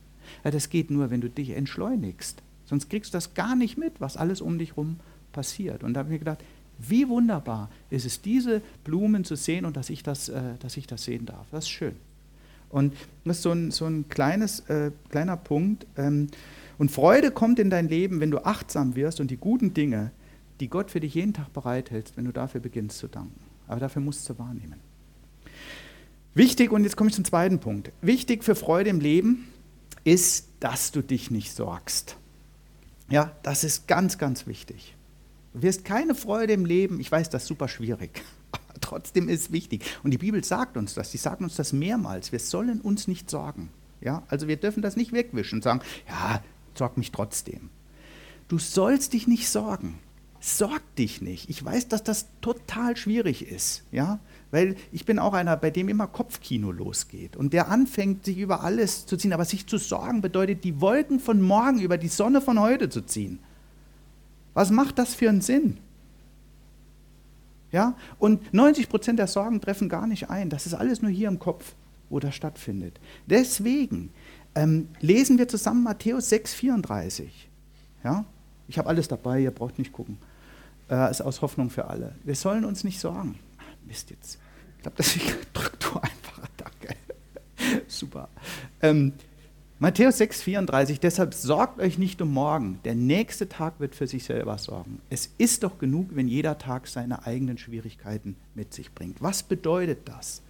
Ja, 0.42 0.50
das 0.50 0.70
geht 0.70 0.90
nur, 0.90 1.10
wenn 1.10 1.20
du 1.20 1.28
dich 1.28 1.50
entschleunigst. 1.50 2.42
Sonst 2.64 2.88
kriegst 2.88 3.12
du 3.12 3.16
das 3.16 3.34
gar 3.34 3.56
nicht 3.56 3.76
mit, 3.76 4.00
was 4.00 4.16
alles 4.16 4.40
um 4.40 4.58
dich 4.58 4.70
herum 4.70 4.96
passiert. 5.32 5.82
Und 5.82 5.94
da 5.94 6.00
habe 6.00 6.08
ich 6.08 6.12
mir 6.14 6.18
gedacht, 6.20 6.42
wie 6.78 7.08
wunderbar 7.08 7.70
ist 7.90 8.06
es, 8.06 8.22
diese 8.22 8.62
Blumen 8.84 9.24
zu 9.24 9.36
sehen 9.36 9.64
und 9.64 9.76
dass 9.76 9.90
ich 9.90 10.02
das, 10.02 10.28
äh, 10.28 10.54
dass 10.60 10.76
ich 10.76 10.86
das 10.86 11.04
sehen 11.04 11.26
darf. 11.26 11.46
Das 11.50 11.64
ist 11.64 11.70
schön. 11.70 11.94
Und 12.70 12.94
das 13.24 13.36
ist 13.36 13.42
so 13.42 13.52
ein, 13.52 13.70
so 13.70 13.86
ein 13.86 14.08
kleines, 14.08 14.60
äh, 14.68 14.90
kleiner 15.10 15.36
Punkt. 15.36 15.86
Ähm, 15.96 16.28
und 16.78 16.90
Freude 16.90 17.30
kommt 17.30 17.58
in 17.60 17.70
dein 17.70 17.88
Leben, 17.88 18.20
wenn 18.20 18.32
du 18.32 18.44
achtsam 18.44 18.96
wirst 18.96 19.20
und 19.20 19.30
die 19.30 19.36
guten 19.36 19.74
Dinge, 19.74 20.10
die 20.60 20.68
Gott 20.68 20.90
für 20.90 21.00
dich 21.00 21.14
jeden 21.14 21.32
Tag 21.32 21.52
bereithält, 21.52 22.12
wenn 22.16 22.24
du 22.24 22.32
dafür 22.32 22.60
beginnst 22.60 22.98
zu 22.98 23.08
danken. 23.08 23.40
Aber 23.66 23.80
dafür 23.80 24.02
musst 24.02 24.28
du 24.28 24.38
wahrnehmen. 24.38 24.80
Wichtig, 26.34 26.72
und 26.72 26.84
jetzt 26.84 26.96
komme 26.96 27.10
ich 27.10 27.16
zum 27.16 27.24
zweiten 27.24 27.60
Punkt. 27.60 27.92
Wichtig 28.00 28.44
für 28.44 28.54
Freude 28.54 28.90
im 28.90 29.00
Leben 29.00 29.46
ist, 30.02 30.48
dass 30.60 30.90
du 30.90 31.02
dich 31.02 31.30
nicht 31.30 31.54
sorgst. 31.54 32.16
Ja, 33.08 33.32
das 33.42 33.64
ist 33.64 33.86
ganz, 33.86 34.18
ganz 34.18 34.46
wichtig. 34.46 34.96
Du 35.52 35.62
wirst 35.62 35.84
keine 35.84 36.14
Freude 36.14 36.52
im 36.52 36.64
Leben. 36.64 37.00
Ich 37.00 37.10
weiß, 37.10 37.30
das 37.30 37.42
ist 37.42 37.48
super 37.48 37.68
schwierig. 37.68 38.22
Aber 38.50 38.80
trotzdem 38.80 39.28
ist 39.28 39.40
es 39.40 39.52
wichtig. 39.52 39.84
Und 40.02 40.10
die 40.10 40.18
Bibel 40.18 40.42
sagt 40.42 40.76
uns 40.76 40.94
das. 40.94 41.12
Sie 41.12 41.18
sagt 41.18 41.40
uns 41.40 41.54
das 41.54 41.72
mehrmals. 41.72 42.32
Wir 42.32 42.40
sollen 42.40 42.80
uns 42.80 43.06
nicht 43.06 43.30
sorgen. 43.30 43.70
Ja, 44.00 44.24
also 44.28 44.48
wir 44.48 44.56
dürfen 44.56 44.82
das 44.82 44.96
nicht 44.96 45.12
wegwischen 45.12 45.58
und 45.58 45.62
sagen, 45.62 45.80
ja, 46.08 46.42
sorg 46.74 46.96
mich 46.96 47.12
trotzdem. 47.12 47.70
Du 48.48 48.58
sollst 48.58 49.12
dich 49.12 49.26
nicht 49.26 49.48
sorgen. 49.48 49.98
Sorg 50.46 50.82
dich 50.96 51.22
nicht. 51.22 51.48
Ich 51.48 51.64
weiß, 51.64 51.88
dass 51.88 52.02
das 52.02 52.26
total 52.42 52.98
schwierig 52.98 53.48
ist. 53.50 53.82
Ja, 53.90 54.18
weil 54.50 54.76
ich 54.92 55.06
bin 55.06 55.18
auch 55.18 55.32
einer, 55.32 55.56
bei 55.56 55.70
dem 55.70 55.88
immer 55.88 56.06
Kopfkino 56.06 56.70
losgeht 56.70 57.34
und 57.34 57.54
der 57.54 57.68
anfängt, 57.68 58.26
sich 58.26 58.36
über 58.36 58.62
alles 58.62 59.06
zu 59.06 59.16
ziehen. 59.16 59.32
Aber 59.32 59.46
sich 59.46 59.66
zu 59.66 59.78
sorgen 59.78 60.20
bedeutet, 60.20 60.62
die 60.62 60.82
Wolken 60.82 61.18
von 61.18 61.40
morgen 61.40 61.80
über 61.80 61.96
die 61.96 62.08
Sonne 62.08 62.42
von 62.42 62.60
heute 62.60 62.90
zu 62.90 63.00
ziehen. 63.00 63.38
Was 64.52 64.70
macht 64.70 64.98
das 64.98 65.14
für 65.14 65.30
einen 65.30 65.40
Sinn? 65.40 65.78
Ja? 67.72 67.96
Und 68.18 68.52
90 68.52 68.90
Prozent 68.90 69.18
der 69.18 69.28
Sorgen 69.28 69.62
treffen 69.62 69.88
gar 69.88 70.06
nicht 70.06 70.28
ein. 70.28 70.50
Das 70.50 70.66
ist 70.66 70.74
alles 70.74 71.00
nur 71.00 71.10
hier 71.10 71.28
im 71.28 71.38
Kopf, 71.38 71.72
wo 72.10 72.20
das 72.20 72.34
stattfindet. 72.34 73.00
Deswegen 73.26 74.10
ähm, 74.54 74.88
lesen 75.00 75.38
wir 75.38 75.48
zusammen 75.48 75.84
Matthäus 75.84 76.28
6, 76.28 76.52
34. 76.52 77.48
Ja? 78.04 78.26
Ich 78.68 78.76
habe 78.76 78.90
alles 78.90 79.08
dabei, 79.08 79.40
ihr 79.40 79.50
braucht 79.50 79.78
nicht 79.78 79.94
gucken. 79.94 80.18
Äh, 80.90 81.10
ist 81.10 81.22
aus 81.22 81.42
Hoffnung 81.42 81.70
für 81.70 81.86
alle. 81.86 82.14
Wir 82.24 82.34
sollen 82.34 82.64
uns 82.64 82.84
nicht 82.84 83.00
sorgen. 83.00 83.38
Mist 83.86 84.10
jetzt. 84.10 84.38
Ich 84.76 84.82
glaube, 84.82 84.96
das 84.96 85.14
drückt 85.52 85.84
du 85.84 85.98
einfacher. 85.98 86.48
Danke. 86.56 86.96
Super. 87.88 88.28
Ähm, 88.82 89.12
Matthäus 89.80 90.20
6,34, 90.20 91.00
deshalb 91.00 91.34
sorgt 91.34 91.80
euch 91.80 91.98
nicht 91.98 92.22
um 92.22 92.32
morgen, 92.32 92.78
der 92.84 92.94
nächste 92.94 93.48
Tag 93.48 93.80
wird 93.80 93.94
für 93.94 94.06
sich 94.06 94.24
selber 94.24 94.56
sorgen. 94.56 95.00
Es 95.10 95.30
ist 95.36 95.64
doch 95.64 95.78
genug, 95.78 96.10
wenn 96.12 96.28
jeder 96.28 96.58
Tag 96.58 96.86
seine 96.86 97.26
eigenen 97.26 97.58
Schwierigkeiten 97.58 98.36
mit 98.54 98.72
sich 98.72 98.92
bringt. 98.92 99.20
Was 99.20 99.42
bedeutet 99.42 100.08
das? 100.08 100.42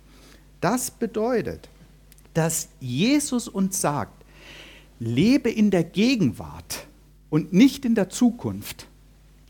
Das 0.60 0.90
bedeutet, 0.90 1.68
dass 2.34 2.68
Jesus 2.80 3.48
uns 3.48 3.80
sagt, 3.80 4.24
lebe 4.98 5.50
in 5.50 5.70
der 5.70 5.84
Gegenwart 5.84 6.86
und 7.30 7.52
nicht 7.52 7.84
in 7.84 7.94
der 7.94 8.10
Zukunft. 8.10 8.88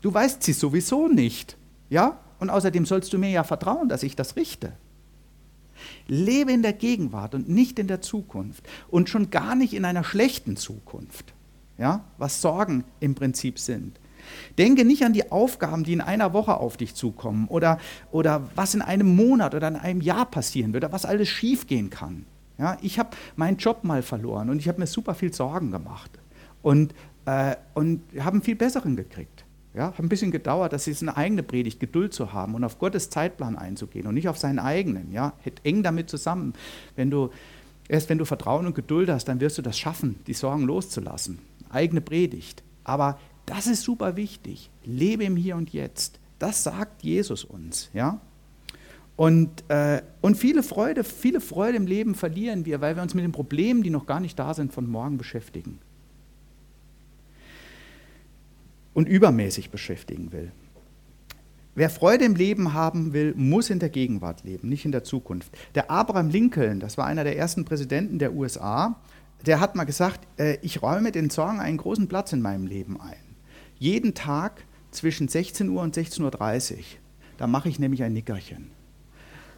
Du 0.05 0.13
weißt 0.13 0.43
sie 0.43 0.53
sowieso 0.53 1.07
nicht, 1.07 1.57
ja? 1.89 2.19
Und 2.37 2.51
außerdem 2.51 2.85
sollst 2.85 3.11
du 3.11 3.17
mir 3.17 3.31
ja 3.31 3.43
vertrauen, 3.43 3.89
dass 3.89 4.03
ich 4.03 4.15
das 4.15 4.35
richte. 4.35 4.73
Lebe 6.07 6.51
in 6.51 6.61
der 6.61 6.73
Gegenwart 6.73 7.33
und 7.33 7.49
nicht 7.49 7.79
in 7.79 7.87
der 7.87 8.01
Zukunft 8.01 8.69
und 8.87 9.09
schon 9.09 9.31
gar 9.31 9.55
nicht 9.55 9.73
in 9.73 9.83
einer 9.83 10.03
schlechten 10.03 10.57
Zukunft, 10.57 11.33
ja, 11.79 12.05
was 12.19 12.39
Sorgen 12.39 12.83
im 12.99 13.15
Prinzip 13.15 13.57
sind. 13.57 13.99
Denke 14.59 14.85
nicht 14.85 15.03
an 15.03 15.13
die 15.13 15.31
Aufgaben, 15.31 15.83
die 15.83 15.93
in 15.93 16.01
einer 16.01 16.33
Woche 16.33 16.57
auf 16.57 16.77
dich 16.77 16.93
zukommen 16.93 17.47
oder, 17.47 17.79
oder 18.11 18.47
was 18.53 18.75
in 18.75 18.83
einem 18.83 19.15
Monat 19.15 19.55
oder 19.55 19.69
in 19.69 19.75
einem 19.75 20.01
Jahr 20.01 20.27
passieren 20.27 20.71
wird 20.71 20.83
oder 20.83 20.93
was 20.93 21.05
alles 21.05 21.29
schiefgehen 21.29 21.89
kann. 21.89 22.27
Ja, 22.59 22.77
ich 22.83 22.99
habe 22.99 23.17
meinen 23.37 23.57
Job 23.57 23.83
mal 23.83 24.03
verloren 24.03 24.51
und 24.51 24.59
ich 24.59 24.67
habe 24.67 24.79
mir 24.79 24.87
super 24.87 25.15
viel 25.15 25.33
Sorgen 25.33 25.71
gemacht 25.71 26.11
und, 26.61 26.93
äh, 27.25 27.55
und 27.73 28.03
habe 28.19 28.33
einen 28.33 28.43
viel 28.43 28.55
besseren 28.55 28.95
gekriegt. 28.95 29.34
Ja, 29.75 29.87
hat 29.87 29.99
ein 29.99 30.07
bisschen 30.07 30.31
gedauert, 30.31 30.71
das 30.71 30.87
ist 30.87 31.01
eine 31.01 31.17
eigene 31.17 31.43
Predigt, 31.43 31.81
Geduld 31.81 32.13
zu 32.13 32.31
haben 32.31 32.55
und 32.55 32.63
auf 32.63 32.79
Gottes 32.79 33.09
Zeitplan 33.09 33.57
einzugehen 33.57 34.07
und 34.07 34.13
nicht 34.13 34.29
auf 34.29 34.37
seinen 34.37 34.59
eigenen. 34.59 35.11
Ja, 35.11 35.33
hängt 35.41 35.65
eng 35.65 35.83
damit 35.83 36.09
zusammen. 36.09 36.53
Wenn 36.95 37.11
du, 37.11 37.29
erst 37.89 38.09
wenn 38.09 38.17
du 38.17 38.23
Vertrauen 38.23 38.67
und 38.67 38.75
Geduld 38.75 39.09
hast, 39.09 39.25
dann 39.25 39.41
wirst 39.41 39.57
du 39.57 39.61
das 39.61 39.77
schaffen, 39.77 40.15
die 40.27 40.33
Sorgen 40.33 40.63
loszulassen. 40.63 41.39
Eigene 41.69 41.99
Predigt. 41.99 42.63
Aber 42.85 43.19
das 43.45 43.67
ist 43.67 43.83
super 43.83 44.15
wichtig. 44.15 44.69
Lebe 44.85 45.25
im 45.25 45.35
Hier 45.35 45.57
und 45.57 45.73
Jetzt. 45.73 46.19
Das 46.39 46.63
sagt 46.63 47.03
Jesus 47.03 47.43
uns. 47.43 47.89
Ja? 47.93 48.21
Und, 49.17 49.69
äh, 49.69 50.01
und 50.21 50.35
viele 50.37 50.63
Freude, 50.63 51.03
viele 51.03 51.41
Freude 51.41 51.75
im 51.75 51.85
Leben 51.85 52.15
verlieren 52.15 52.65
wir, 52.65 52.79
weil 52.79 52.95
wir 52.95 53.03
uns 53.03 53.13
mit 53.13 53.25
den 53.25 53.33
Problemen, 53.33 53.83
die 53.83 53.89
noch 53.89 54.05
gar 54.05 54.21
nicht 54.21 54.39
da 54.39 54.53
sind, 54.53 54.71
von 54.71 54.87
morgen 54.87 55.17
beschäftigen 55.17 55.79
und 58.95 59.07
übermäßig 59.07 59.69
beschäftigen 59.69 60.31
will. 60.31 60.51
Wer 61.75 61.89
Freude 61.89 62.23
im 62.23 62.35
Leben 62.35 62.73
haben 62.73 63.11
will, 63.11 63.33
muss 63.35 63.69
in 63.69 63.79
der 63.79 63.89
Gegenwart 63.89 64.45
leben, 64.45 64.69
nicht 64.69 64.85
in 64.85 64.93
der 64.93 65.03
Zukunft. 65.03 65.51
Der 65.75 65.91
Abraham 65.91 66.29
Lincoln, 66.29 66.79
das 66.79 66.97
war 66.97 67.05
einer 67.05 67.25
der 67.25 67.37
ersten 67.37 67.65
Präsidenten 67.65 68.17
der 68.17 68.33
USA, 68.33 68.99
der 69.45 69.59
hat 69.59 69.75
mal 69.75 69.83
gesagt, 69.83 70.21
äh, 70.39 70.57
ich 70.61 70.81
räume 70.81 71.11
den 71.11 71.29
Sorgen 71.29 71.59
einen 71.59 71.77
großen 71.77 72.07
Platz 72.07 72.31
in 72.31 72.41
meinem 72.41 72.65
Leben 72.65 72.99
ein. 72.99 73.17
Jeden 73.77 74.13
Tag 74.13 74.63
zwischen 74.91 75.27
16 75.27 75.69
Uhr 75.69 75.81
und 75.81 75.95
16.30 75.95 76.73
Uhr. 76.73 76.77
Da 77.37 77.45
mache 77.45 77.67
ich 77.67 77.77
nämlich 77.77 78.01
ein 78.03 78.13
Nickerchen. 78.13 78.71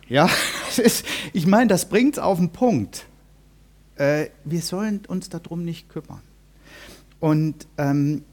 Ja, 0.09 0.27
ist, 0.77 1.05
ich 1.33 1.45
meine, 1.45 1.67
das 1.67 1.87
bringt 1.87 2.15
es 2.15 2.19
auf 2.19 2.39
den 2.39 2.49
Punkt. 2.49 3.05
Äh, 3.95 4.29
wir 4.43 4.61
sollen 4.61 5.05
uns 5.07 5.29
darum 5.29 5.63
nicht 5.63 5.87
kümmern. 5.89 6.23
Und 7.19 7.67
ähm, 7.77 8.23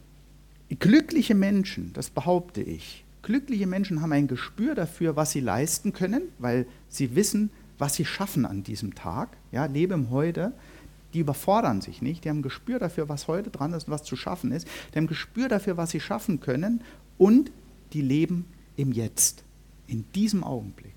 Glückliche 0.68 1.34
Menschen, 1.34 1.92
das 1.92 2.10
behaupte 2.10 2.62
ich, 2.62 3.04
glückliche 3.22 3.66
Menschen 3.66 4.00
haben 4.00 4.12
ein 4.12 4.28
Gespür 4.28 4.74
dafür, 4.74 5.16
was 5.16 5.30
sie 5.30 5.40
leisten 5.40 5.92
können, 5.92 6.22
weil 6.38 6.66
sie 6.88 7.14
wissen, 7.16 7.50
was 7.78 7.94
sie 7.94 8.04
schaffen 8.04 8.46
an 8.46 8.62
diesem 8.62 8.94
Tag. 8.94 9.36
Ja, 9.52 9.66
lebe 9.66 10.10
Heute. 10.10 10.52
Die 11.12 11.20
überfordern 11.20 11.80
sich 11.80 12.02
nicht. 12.02 12.24
Die 12.24 12.28
haben 12.28 12.38
ein 12.38 12.42
Gespür 12.42 12.78
dafür, 12.78 13.08
was 13.08 13.28
heute 13.28 13.50
dran 13.50 13.72
ist 13.72 13.86
und 13.86 13.92
was 13.92 14.02
zu 14.02 14.16
schaffen 14.16 14.50
ist. 14.50 14.66
Die 14.66 14.96
haben 14.96 15.04
ein 15.04 15.08
Gespür 15.08 15.48
dafür, 15.48 15.76
was 15.76 15.90
sie 15.90 16.00
schaffen 16.00 16.40
können. 16.40 16.82
Und 17.18 17.52
die 17.92 18.02
leben 18.02 18.46
im 18.76 18.90
Jetzt, 18.90 19.44
in 19.86 20.04
diesem 20.14 20.42
Augenblick. 20.42 20.93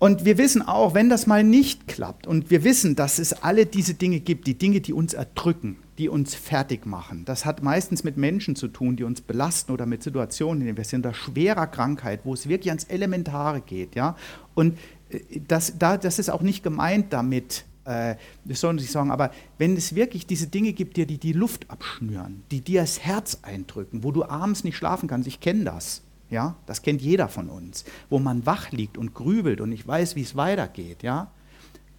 Und 0.00 0.24
wir 0.24 0.38
wissen 0.38 0.62
auch, 0.62 0.94
wenn 0.94 1.10
das 1.10 1.26
mal 1.26 1.44
nicht 1.44 1.86
klappt, 1.86 2.26
und 2.26 2.50
wir 2.50 2.64
wissen, 2.64 2.96
dass 2.96 3.18
es 3.18 3.34
alle 3.34 3.66
diese 3.66 3.92
Dinge 3.92 4.20
gibt, 4.20 4.46
die 4.46 4.56
Dinge, 4.56 4.80
die 4.80 4.94
uns 4.94 5.12
erdrücken, 5.12 5.76
die 5.98 6.08
uns 6.08 6.34
fertig 6.34 6.86
machen. 6.86 7.26
Das 7.26 7.44
hat 7.44 7.62
meistens 7.62 8.02
mit 8.02 8.16
Menschen 8.16 8.56
zu 8.56 8.68
tun, 8.68 8.96
die 8.96 9.04
uns 9.04 9.20
belasten 9.20 9.72
oder 9.72 9.84
mit 9.84 10.02
Situationen, 10.02 10.62
in 10.62 10.68
denen 10.68 10.78
wir 10.78 10.84
sind, 10.84 11.04
unter 11.04 11.14
schwerer 11.14 11.66
Krankheit, 11.66 12.20
wo 12.24 12.32
es 12.32 12.48
wirklich 12.48 12.70
ans 12.70 12.84
Elementare 12.84 13.60
geht. 13.60 13.94
Ja? 13.94 14.16
Und 14.54 14.78
äh, 15.10 15.20
das, 15.46 15.78
da, 15.78 15.98
das 15.98 16.18
ist 16.18 16.30
auch 16.30 16.40
nicht 16.40 16.62
gemeint 16.62 17.12
damit, 17.12 17.66
äh, 17.84 18.14
das 18.46 18.60
soll 18.60 18.72
nicht 18.72 18.90
sagen, 18.90 19.10
aber 19.10 19.30
wenn 19.58 19.76
es 19.76 19.94
wirklich 19.94 20.26
diese 20.26 20.46
Dinge 20.46 20.72
gibt, 20.72 20.96
die 20.96 21.04
die 21.04 21.32
Luft 21.34 21.68
abschnüren, 21.70 22.42
die 22.50 22.62
dir 22.62 22.80
das 22.80 23.00
Herz 23.00 23.40
eindrücken, 23.42 24.02
wo 24.02 24.12
du 24.12 24.24
abends 24.24 24.64
nicht 24.64 24.78
schlafen 24.78 25.10
kannst, 25.10 25.28
ich 25.28 25.40
kenne 25.40 25.64
das. 25.64 26.00
Ja, 26.30 26.56
das 26.66 26.82
kennt 26.82 27.02
jeder 27.02 27.28
von 27.28 27.48
uns, 27.50 27.84
wo 28.08 28.18
man 28.20 28.46
wach 28.46 28.70
liegt 28.70 28.96
und 28.96 29.14
grübelt 29.14 29.60
und 29.60 29.70
nicht 29.70 29.86
weiß, 29.86 30.14
wie 30.14 30.22
es 30.22 30.36
weitergeht, 30.36 31.02
ja? 31.02 31.32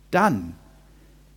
Dann 0.09 0.55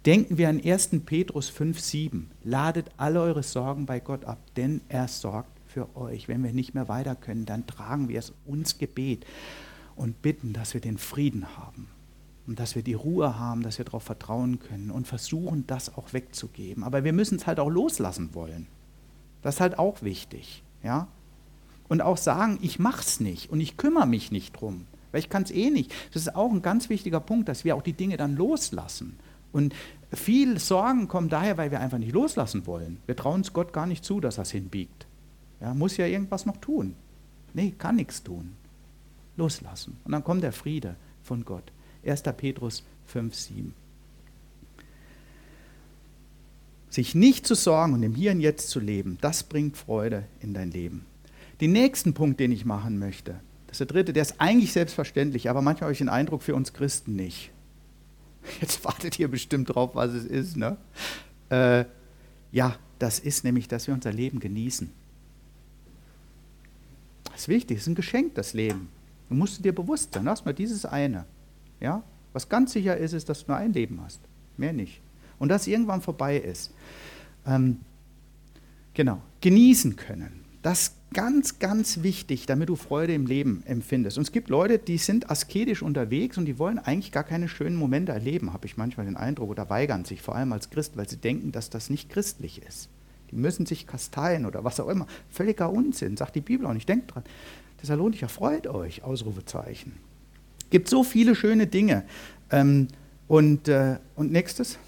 denken 0.06 0.38
wir 0.38 0.48
an 0.48 0.60
1. 0.64 0.90
Petrus 1.04 1.48
5, 1.48 1.80
7. 1.80 2.30
Ladet 2.44 2.90
alle 2.96 3.20
eure 3.20 3.42
Sorgen 3.42 3.86
bei 3.86 4.00
Gott 4.00 4.24
ab, 4.24 4.38
denn 4.56 4.80
er 4.88 5.08
sorgt 5.08 5.58
für 5.66 5.96
euch. 5.96 6.28
Wenn 6.28 6.44
wir 6.44 6.52
nicht 6.52 6.74
mehr 6.74 6.88
weiter 6.88 7.16
können, 7.16 7.46
dann 7.46 7.66
tragen 7.66 8.08
wir 8.08 8.18
es 8.18 8.32
uns 8.46 8.78
Gebet 8.78 9.26
und 9.96 10.22
bitten, 10.22 10.52
dass 10.52 10.74
wir 10.74 10.80
den 10.80 10.98
Frieden 10.98 11.56
haben 11.56 11.88
und 12.46 12.60
dass 12.60 12.74
wir 12.74 12.82
die 12.82 12.94
Ruhe 12.94 13.38
haben, 13.38 13.62
dass 13.62 13.78
wir 13.78 13.84
darauf 13.84 14.04
vertrauen 14.04 14.58
können 14.60 14.90
und 14.90 15.06
versuchen, 15.06 15.66
das 15.66 15.96
auch 15.96 16.12
wegzugeben. 16.12 16.84
Aber 16.84 17.04
wir 17.04 17.12
müssen 17.12 17.38
es 17.38 17.46
halt 17.46 17.58
auch 17.58 17.70
loslassen 17.70 18.34
wollen. 18.34 18.66
Das 19.42 19.56
ist 19.56 19.60
halt 19.60 19.78
auch 19.78 20.02
wichtig. 20.02 20.62
Ja? 20.82 21.08
Und 21.88 22.00
auch 22.00 22.16
sagen, 22.16 22.58
ich 22.62 22.78
mach's 22.78 23.20
nicht 23.20 23.50
und 23.50 23.60
ich 23.60 23.76
kümmere 23.76 24.06
mich 24.06 24.32
nicht 24.32 24.52
drum, 24.52 24.86
weil 25.12 25.20
ich 25.20 25.28
kann 25.28 25.42
es 25.42 25.50
eh 25.50 25.70
nicht. 25.70 25.92
Das 26.12 26.22
ist 26.22 26.34
auch 26.34 26.50
ein 26.50 26.62
ganz 26.62 26.88
wichtiger 26.88 27.20
Punkt, 27.20 27.48
dass 27.48 27.64
wir 27.64 27.76
auch 27.76 27.82
die 27.82 27.92
Dinge 27.92 28.16
dann 28.16 28.36
loslassen. 28.36 29.18
Und 29.52 29.74
viel 30.12 30.58
Sorgen 30.58 31.06
kommen 31.08 31.28
daher, 31.28 31.56
weil 31.58 31.70
wir 31.70 31.80
einfach 31.80 31.98
nicht 31.98 32.12
loslassen 32.12 32.66
wollen. 32.66 32.98
Wir 33.06 33.16
trauen 33.16 33.42
es 33.42 33.52
Gott 33.52 33.72
gar 33.72 33.86
nicht 33.86 34.04
zu, 34.04 34.20
dass 34.20 34.38
er 34.38 34.42
es 34.42 34.50
hinbiegt. 34.50 35.06
Er 35.60 35.74
muss 35.74 35.96
ja 35.96 36.06
irgendwas 36.06 36.46
noch 36.46 36.56
tun. 36.56 36.94
Nee, 37.52 37.72
kann 37.78 37.96
nichts 37.96 38.22
tun. 38.22 38.56
Loslassen. 39.36 39.96
Und 40.04 40.12
dann 40.12 40.24
kommt 40.24 40.42
der 40.42 40.52
Friede 40.52 40.96
von 41.22 41.44
Gott. 41.44 41.72
1. 42.04 42.22
Petrus 42.36 42.82
5, 43.06 43.34
7. 43.34 43.74
Sich 46.90 47.14
nicht 47.14 47.46
zu 47.46 47.54
sorgen 47.54 47.94
und 47.94 48.02
im 48.02 48.14
Hier 48.14 48.32
und 48.32 48.40
Jetzt 48.40 48.70
zu 48.70 48.78
leben, 48.78 49.18
das 49.20 49.42
bringt 49.42 49.76
Freude 49.76 50.24
in 50.40 50.54
dein 50.54 50.70
Leben. 50.70 51.06
Den 51.60 51.72
nächsten 51.72 52.14
Punkt, 52.14 52.40
den 52.40 52.52
ich 52.52 52.64
machen 52.64 52.98
möchte, 52.98 53.40
das 53.66 53.80
ist 53.80 53.80
der 53.80 53.86
dritte, 53.86 54.12
der 54.12 54.22
ist 54.22 54.40
eigentlich 54.40 54.72
selbstverständlich, 54.72 55.50
aber 55.50 55.62
manchmal 55.62 55.86
habe 55.86 55.92
ich 55.92 55.98
den 55.98 56.08
Eindruck 56.08 56.42
für 56.42 56.54
uns 56.54 56.72
Christen 56.72 57.16
nicht. 57.16 57.50
Jetzt 58.60 58.84
wartet 58.84 59.18
ihr 59.18 59.28
bestimmt 59.28 59.74
drauf, 59.74 59.94
was 59.94 60.12
es 60.12 60.24
ist. 60.24 60.56
Ne? 60.56 60.76
Äh, 61.50 61.84
ja, 62.52 62.76
das 62.98 63.18
ist 63.18 63.44
nämlich, 63.44 63.68
dass 63.68 63.86
wir 63.86 63.94
unser 63.94 64.12
Leben 64.12 64.38
genießen. 64.38 64.90
Das 67.24 67.42
ist 67.42 67.48
wichtig, 67.48 67.78
es 67.78 67.82
ist 67.82 67.88
ein 67.88 67.94
Geschenk, 67.96 68.34
das 68.34 68.52
Leben. 68.52 68.88
Du 69.28 69.34
musst 69.34 69.64
dir 69.64 69.74
bewusst 69.74 70.14
sein, 70.14 70.26
erstmal 70.26 70.54
dieses 70.54 70.84
eine. 70.84 71.24
Ja? 71.80 72.02
Was 72.32 72.48
ganz 72.48 72.72
sicher 72.72 72.96
ist, 72.96 73.12
ist, 73.12 73.28
dass 73.28 73.44
du 73.44 73.52
nur 73.52 73.56
ein 73.56 73.72
Leben 73.72 74.00
hast. 74.04 74.20
Mehr 74.56 74.72
nicht. 74.72 75.00
Und 75.38 75.48
dass 75.48 75.66
irgendwann 75.66 76.00
vorbei 76.00 76.36
ist. 76.36 76.72
Ähm, 77.46 77.80
genau. 78.92 79.20
Genießen 79.40 79.96
können. 79.96 80.44
Das 80.62 80.94
ganz, 81.14 81.58
ganz 81.58 82.02
wichtig, 82.02 82.44
damit 82.44 82.68
du 82.68 82.76
Freude 82.76 83.14
im 83.14 83.26
Leben 83.26 83.62
empfindest. 83.64 84.18
Und 84.18 84.24
es 84.24 84.32
gibt 84.32 84.50
Leute, 84.50 84.78
die 84.78 84.98
sind 84.98 85.30
asketisch 85.30 85.82
unterwegs 85.82 86.36
und 86.36 86.44
die 86.44 86.58
wollen 86.58 86.78
eigentlich 86.78 87.12
gar 87.12 87.24
keine 87.24 87.48
schönen 87.48 87.76
Momente 87.76 88.12
erleben, 88.12 88.52
habe 88.52 88.66
ich 88.66 88.76
manchmal 88.76 89.06
den 89.06 89.16
Eindruck, 89.16 89.48
oder 89.48 89.70
weigern 89.70 90.04
sich, 90.04 90.20
vor 90.20 90.34
allem 90.34 90.52
als 90.52 90.68
Christ, 90.68 90.96
weil 90.96 91.08
sie 91.08 91.16
denken, 91.16 91.52
dass 91.52 91.70
das 91.70 91.88
nicht 91.88 92.10
christlich 92.10 92.60
ist. 92.62 92.90
Die 93.30 93.36
müssen 93.36 93.64
sich 93.64 93.86
kasteien 93.86 94.44
oder 94.44 94.64
was 94.64 94.78
auch 94.80 94.88
immer. 94.88 95.06
Völliger 95.30 95.72
Unsinn, 95.72 96.16
sagt 96.16 96.34
die 96.34 96.40
Bibel 96.40 96.66
auch 96.66 96.74
nicht. 96.74 96.88
Denkt 96.88 97.14
dran. 97.14 97.24
Thessalonicher, 97.80 98.28
freut 98.28 98.66
euch, 98.66 99.02
Ausrufezeichen. 99.02 99.92
Gibt 100.70 100.88
so 100.88 101.04
viele 101.04 101.34
schöne 101.34 101.66
Dinge. 101.66 102.04
Ähm, 102.50 102.88
und, 103.28 103.68
äh, 103.68 103.98
und 104.16 104.32
nächstes. 104.32 104.78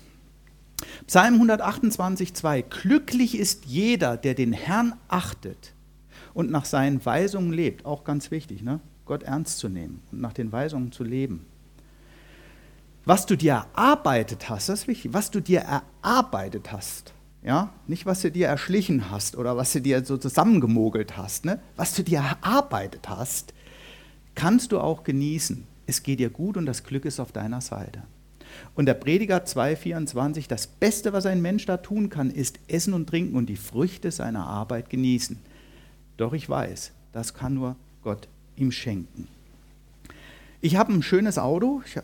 Psalm 1.06 1.34
128, 1.34 2.34
2. 2.34 2.62
Glücklich 2.62 3.38
ist 3.38 3.64
jeder, 3.64 4.16
der 4.16 4.34
den 4.34 4.52
Herrn 4.52 4.94
achtet 5.08 5.72
und 6.36 6.50
nach 6.50 6.66
seinen 6.66 7.04
Weisungen 7.04 7.50
lebt. 7.50 7.86
Auch 7.86 8.04
ganz 8.04 8.30
wichtig, 8.30 8.62
ne? 8.62 8.80
Gott 9.06 9.22
ernst 9.22 9.58
zu 9.58 9.70
nehmen 9.70 10.02
und 10.12 10.20
nach 10.20 10.34
den 10.34 10.52
Weisungen 10.52 10.92
zu 10.92 11.02
leben. 11.02 11.46
Was 13.06 13.24
du 13.24 13.36
dir 13.36 13.64
erarbeitet 13.74 14.50
hast, 14.50 14.68
das 14.68 14.80
ist 14.80 14.88
wichtig, 14.88 15.14
was 15.14 15.30
du 15.30 15.40
dir 15.40 15.60
erarbeitet 15.60 16.72
hast, 16.72 17.14
ja, 17.42 17.72
nicht 17.86 18.04
was 18.04 18.20
du 18.20 18.30
dir 18.30 18.48
erschlichen 18.48 19.10
hast 19.10 19.36
oder 19.36 19.56
was 19.56 19.72
du 19.72 19.80
dir 19.80 20.04
so 20.04 20.18
zusammengemogelt 20.18 21.16
hast, 21.16 21.46
ne? 21.46 21.58
was 21.76 21.94
du 21.94 22.02
dir 22.02 22.18
erarbeitet 22.18 23.08
hast, 23.08 23.54
kannst 24.34 24.72
du 24.72 24.80
auch 24.80 25.04
genießen. 25.04 25.64
Es 25.86 26.02
geht 26.02 26.18
dir 26.18 26.30
gut 26.30 26.58
und 26.58 26.66
das 26.66 26.82
Glück 26.84 27.06
ist 27.06 27.20
auf 27.20 27.32
deiner 27.32 27.62
Seite. 27.62 28.02
Und 28.74 28.86
der 28.86 28.94
Prediger 28.94 29.38
2,24, 29.38 30.48
das 30.48 30.66
Beste, 30.66 31.14
was 31.14 31.24
ein 31.24 31.40
Mensch 31.40 31.64
da 31.64 31.78
tun 31.78 32.10
kann, 32.10 32.30
ist 32.30 32.58
essen 32.68 32.92
und 32.92 33.08
trinken 33.08 33.36
und 33.36 33.46
die 33.46 33.56
Früchte 33.56 34.10
seiner 34.10 34.46
Arbeit 34.46 34.90
genießen. 34.90 35.38
Doch 36.16 36.32
ich 36.32 36.48
weiß, 36.48 36.92
das 37.12 37.34
kann 37.34 37.54
nur 37.54 37.76
Gott 38.02 38.28
ihm 38.56 38.72
schenken. 38.72 39.28
Ich 40.62 40.76
habe 40.76 40.92
ein 40.92 41.02
schönes 41.02 41.38
Auto. 41.38 41.82
Ich 41.84 41.96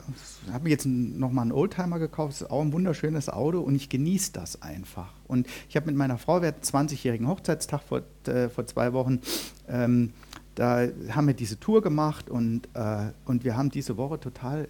habe 0.53 0.69
jetzt 0.69 0.87
nochmal 0.87 1.43
einen 1.43 1.53
Oldtimer 1.53 1.99
gekauft. 1.99 2.35
Das 2.35 2.43
ist 2.43 2.51
auch 2.51 2.61
ein 2.61 2.73
wunderschönes 2.73 3.29
Auto 3.29 3.61
und 3.61 3.75
ich 3.75 3.89
genieße 3.89 4.33
das 4.33 4.61
einfach. 4.61 5.13
Und 5.27 5.49
ich 5.69 5.77
habe 5.77 5.87
mit 5.87 5.97
meiner 5.97 6.19
Frau, 6.19 6.43
wir 6.43 6.49
hatten 6.49 6.63
20-jährigen 6.63 7.27
Hochzeitstag 7.27 7.81
vor, 7.83 8.03
äh, 8.27 8.49
vor 8.49 8.67
zwei 8.67 8.93
Wochen, 8.93 9.21
ähm, 9.69 10.13
da 10.55 10.87
haben 11.11 11.27
wir 11.27 11.35
diese 11.35 11.59
Tour 11.59 11.81
gemacht 11.81 12.29
und, 12.29 12.69
äh, 12.75 13.13
und 13.25 13.43
wir 13.43 13.57
haben 13.57 13.71
diese 13.71 13.97
Woche 13.97 14.21
total 14.21 14.69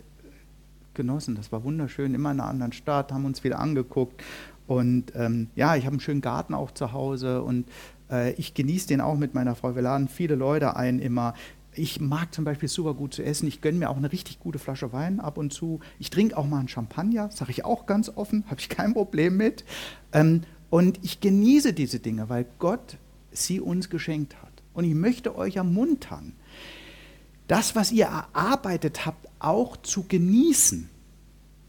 genossen. 0.95 1.35
Das 1.35 1.51
war 1.51 1.64
wunderschön, 1.64 2.14
immer 2.14 2.31
in 2.31 2.40
einer 2.40 2.49
anderen 2.49 2.73
Stadt, 2.73 3.12
haben 3.12 3.25
uns 3.25 3.43
wieder 3.43 3.59
angeguckt. 3.59 4.23
Und 4.69 5.12
ähm, 5.16 5.49
ja, 5.57 5.75
ich 5.77 5.85
habe 5.85 5.95
einen 5.95 6.01
schönen 6.01 6.21
Garten 6.21 6.55
auch 6.55 6.71
zu 6.71 6.93
Hause 6.93 7.43
und 7.43 7.66
äh, 8.12 8.33
ich 8.33 8.55
genieße 8.55 8.87
den 8.87 9.01
auch 9.01 9.16
mit 9.16 9.35
meiner 9.35 9.57
Frau. 9.57 9.75
Wir 9.75 9.83
laden 9.83 10.09
viele 10.09 10.35
Leute 10.35 10.77
ein 10.77 10.98
immer. 10.98 11.35
Ich 11.75 12.01
mag 12.01 12.35
zum 12.35 12.44
Beispiel 12.44 12.68
super 12.68 12.92
gut 12.92 13.14
zu 13.14 13.25
essen. 13.25 13.48
Ich 13.48 13.62
gönne 13.62 13.79
mir 13.79 13.88
auch 13.88 13.96
eine 13.96 14.12
richtig 14.12 14.38
gute 14.38 14.59
Flasche 14.59 14.92
Wein 14.92 15.20
ab 15.20 15.38
und 15.38 15.53
zu. 15.53 15.81
Ich 15.98 16.11
trinke 16.11 16.37
auch 16.37 16.46
mal 16.46 16.59
einen 16.59 16.68
Champagner, 16.68 17.31
sage 17.31 17.51
ich 17.51 17.64
auch 17.64 17.87
ganz 17.87 18.11
offen, 18.14 18.44
habe 18.51 18.61
ich 18.61 18.68
kein 18.68 18.92
Problem 18.92 19.37
mit. 19.37 19.64
Ähm, 20.12 20.42
und 20.68 21.01
ich 21.03 21.20
genieße 21.20 21.72
diese 21.72 21.98
Dinge, 21.98 22.29
weil 22.29 22.46
Gott 22.59 22.98
sie 23.33 23.61
uns 23.61 23.90
geschenkt 23.90 24.37
hat. 24.42 24.53
Und 24.75 24.85
ich 24.85 24.94
möchte 24.94 25.37
euch 25.37 25.57
ermuntern, 25.57 26.35
das, 27.48 27.75
was 27.75 27.92
ihr 27.92 28.07
erarbeitet 28.07 29.05
habt, 29.05 29.29
auch 29.38 29.77
zu 29.77 30.05
genießen. 30.05 30.88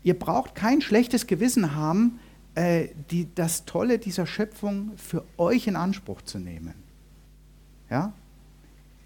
Ihr 0.03 0.17
braucht 0.17 0.55
kein 0.55 0.81
schlechtes 0.81 1.27
Gewissen 1.27 1.75
haben, 1.75 2.19
äh, 2.55 2.89
die, 3.09 3.33
das 3.33 3.65
Tolle 3.65 3.99
dieser 3.99 4.25
Schöpfung 4.25 4.91
für 4.97 5.23
euch 5.37 5.67
in 5.67 5.75
Anspruch 5.75 6.21
zu 6.21 6.39
nehmen. 6.39 6.73
Ja? 7.89 8.13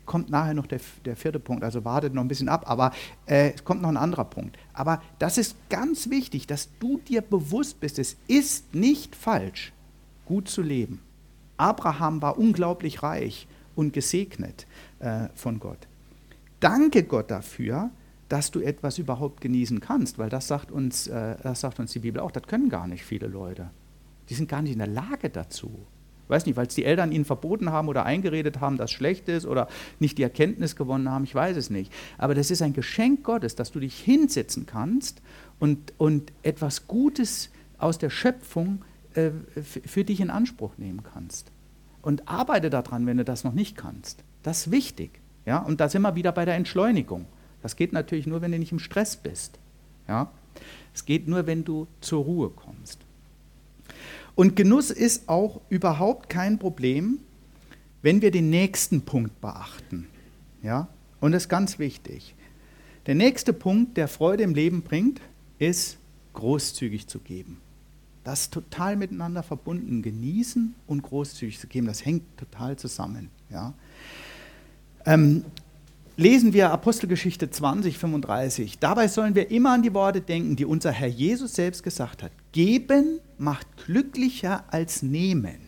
kommt 0.08 0.32
nachher 0.32 0.56
noch 0.56 0.66
der, 0.66 0.80
der 1.06 1.16
vierte 1.16 1.40
Punkt, 1.40 1.64
also 1.64 1.86
wartet 1.86 2.16
noch 2.16 2.24
ein 2.24 2.28
bisschen 2.28 2.50
ab, 2.50 2.64
aber 2.66 2.92
äh, 3.28 3.52
es 3.54 3.64
kommt 3.64 3.84
noch 3.84 3.90
ein 3.90 3.98
anderer 3.98 4.26
Punkt. 4.26 4.58
Aber 4.74 5.04
das 5.20 5.38
ist 5.38 5.56
ganz 5.70 6.10
wichtig, 6.10 6.48
dass 6.48 6.70
du 6.80 6.98
dir 6.98 7.22
bewusst 7.22 7.80
bist, 7.80 8.00
es 8.00 8.16
ist 8.28 8.74
nicht 8.74 9.16
falsch, 9.16 9.74
gut 10.26 10.50
zu 10.50 10.64
leben. 10.64 11.02
Abraham 11.58 12.22
war 12.24 12.40
unglaublich 12.40 13.04
reich 13.04 13.48
und 13.76 13.94
gesegnet 13.94 14.66
äh, 15.00 15.28
von 15.36 15.60
Gott. 15.60 15.88
Danke 16.60 17.04
Gott 17.04 17.30
dafür, 17.30 17.92
dass 18.30 18.52
du 18.52 18.60
etwas 18.60 18.98
überhaupt 18.98 19.42
genießen 19.42 19.80
kannst, 19.80 20.18
weil 20.18 20.30
das 20.30 20.48
sagt 20.48 20.72
uns, 20.72 21.08
äh, 21.08 21.36
das 21.42 21.62
sagt 21.62 21.80
uns 21.80 21.92
die 21.92 22.00
Bibel 22.00 22.22
auch, 22.22 22.32
das 22.32 22.44
können 22.44 22.70
gar 22.70 22.88
nicht 22.88 23.04
viele 23.04 23.28
Leute. 23.28 23.70
Die 24.30 24.34
sind 24.34 24.50
gar 24.50 24.62
nicht 24.62 24.74
in 24.74 24.80
der 24.80 24.88
Lage 24.88 25.30
dazu. 25.30 25.86
Weiß 26.28 26.46
nicht, 26.46 26.58
weil 26.58 26.68
es 26.68 26.76
die 26.76 26.84
Eltern 26.84 27.14
ihnen 27.14 27.24
verboten 27.24 27.72
haben 27.72 27.88
oder 27.88 28.06
eingeredet 28.06 28.60
haben, 28.60 28.78
dass 28.78 28.92
schlecht 28.92 29.30
ist 29.30 29.46
oder 29.46 29.70
nicht 30.00 30.18
die 30.18 30.24
Erkenntnis 30.24 30.76
gewonnen 30.76 31.10
haben, 31.10 31.24
ich 31.24 31.34
weiß 31.34 31.56
es 31.56 31.70
nicht. 31.70 31.92
Aber 32.18 32.36
das 32.36 32.52
ist 32.52 32.62
ein 32.62 32.74
Geschenk 32.74 33.24
Gottes, 33.24 33.56
dass 33.56 33.72
du 33.72 33.80
dich 33.80 33.98
hinsetzen 33.98 34.66
kannst 34.66 35.22
und, 35.60 35.94
und 35.98 36.34
etwas 36.44 36.88
Gutes 36.88 37.50
aus 37.78 37.98
der 37.98 38.10
Schöpfung 38.10 38.84
äh, 39.14 39.32
für 39.62 40.04
dich 40.04 40.20
in 40.20 40.30
Anspruch 40.30 40.78
nehmen 40.78 41.02
kannst. 41.04 41.52
Und 42.02 42.28
arbeite 42.28 42.70
daran, 42.70 43.06
wenn 43.06 43.18
du 43.18 43.26
das 43.26 43.44
noch 43.44 43.54
nicht 43.54 43.78
kannst. 43.78 44.24
Das 44.44 44.68
ist 44.68 44.72
wichtig. 44.72 45.22
Ja? 45.46 45.60
Und 45.60 45.80
da 45.80 45.88
sind 45.88 46.02
wir 46.02 46.16
wieder 46.16 46.32
bei 46.34 46.46
der 46.46 46.56
Entschleunigung. 46.56 47.26
Das 47.68 47.76
geht 47.76 47.92
natürlich 47.92 48.28
nur, 48.28 48.40
wenn 48.40 48.54
du 48.54 48.60
nicht 48.60 48.72
im 48.72 48.80
Stress 48.80 49.18
bist. 49.18 49.60
Ja? 50.08 50.32
Es 50.96 51.04
geht 51.04 51.28
nur, 51.28 51.48
wenn 51.48 51.66
du 51.66 51.86
zur 52.00 52.24
Ruhe 52.24 52.50
kommst. 52.50 53.00
Und 54.36 54.56
Genuss 54.56 54.90
ist 54.90 55.28
auch 55.28 55.60
überhaupt 55.68 56.30
kein 56.30 56.60
Problem, 56.60 57.20
wenn 58.02 58.22
wir 58.22 58.32
den 58.32 58.50
nächsten 58.50 59.02
Punkt 59.02 59.42
beachten. 59.42 60.08
Ja? 60.64 60.88
Und 61.20 61.34
das 61.34 61.44
ist 61.44 61.50
ganz 61.50 61.78
wichtig. 61.78 62.36
Der 63.06 63.16
nächste 63.16 63.52
Punkt, 63.52 63.98
der 63.98 64.08
Freude 64.08 64.44
im 64.44 64.56
Leben 64.56 64.82
bringt, 64.82 65.20
ist 65.60 65.98
großzügig 66.36 67.08
zu 67.08 67.20
geben. 67.20 67.58
Das 68.24 68.44
ist 68.44 68.54
total 68.54 68.96
miteinander 68.96 69.44
verbunden. 69.44 70.02
Genießen 70.02 70.74
und 70.88 71.02
großzügig 71.02 71.60
zu 71.60 71.68
geben, 71.68 71.88
das 71.88 72.06
hängt 72.06 72.24
total 72.38 72.78
zusammen. 72.78 73.28
Ja? 73.50 73.74
Ähm, 75.06 75.44
lesen 76.18 76.52
wir 76.52 76.72
Apostelgeschichte 76.72 77.50
20, 77.50 77.98
35. 77.98 78.80
Dabei 78.80 79.08
sollen 79.08 79.36
wir 79.36 79.52
immer 79.52 79.74
an 79.74 79.84
die 79.84 79.94
Worte 79.94 80.20
denken, 80.20 80.56
die 80.56 80.66
unser 80.66 80.92
Herr 80.92 81.08
Jesus 81.08 81.54
selbst 81.54 81.84
gesagt 81.84 82.24
hat. 82.24 82.32
Geben 82.52 83.20
macht 83.38 83.68
glücklicher 83.86 84.66
als 84.70 85.04
nehmen. 85.04 85.60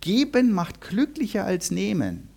Geben 0.00 0.52
macht 0.52 0.80
glücklicher 0.80 1.44
als 1.44 1.72
nehmen. 1.72 2.28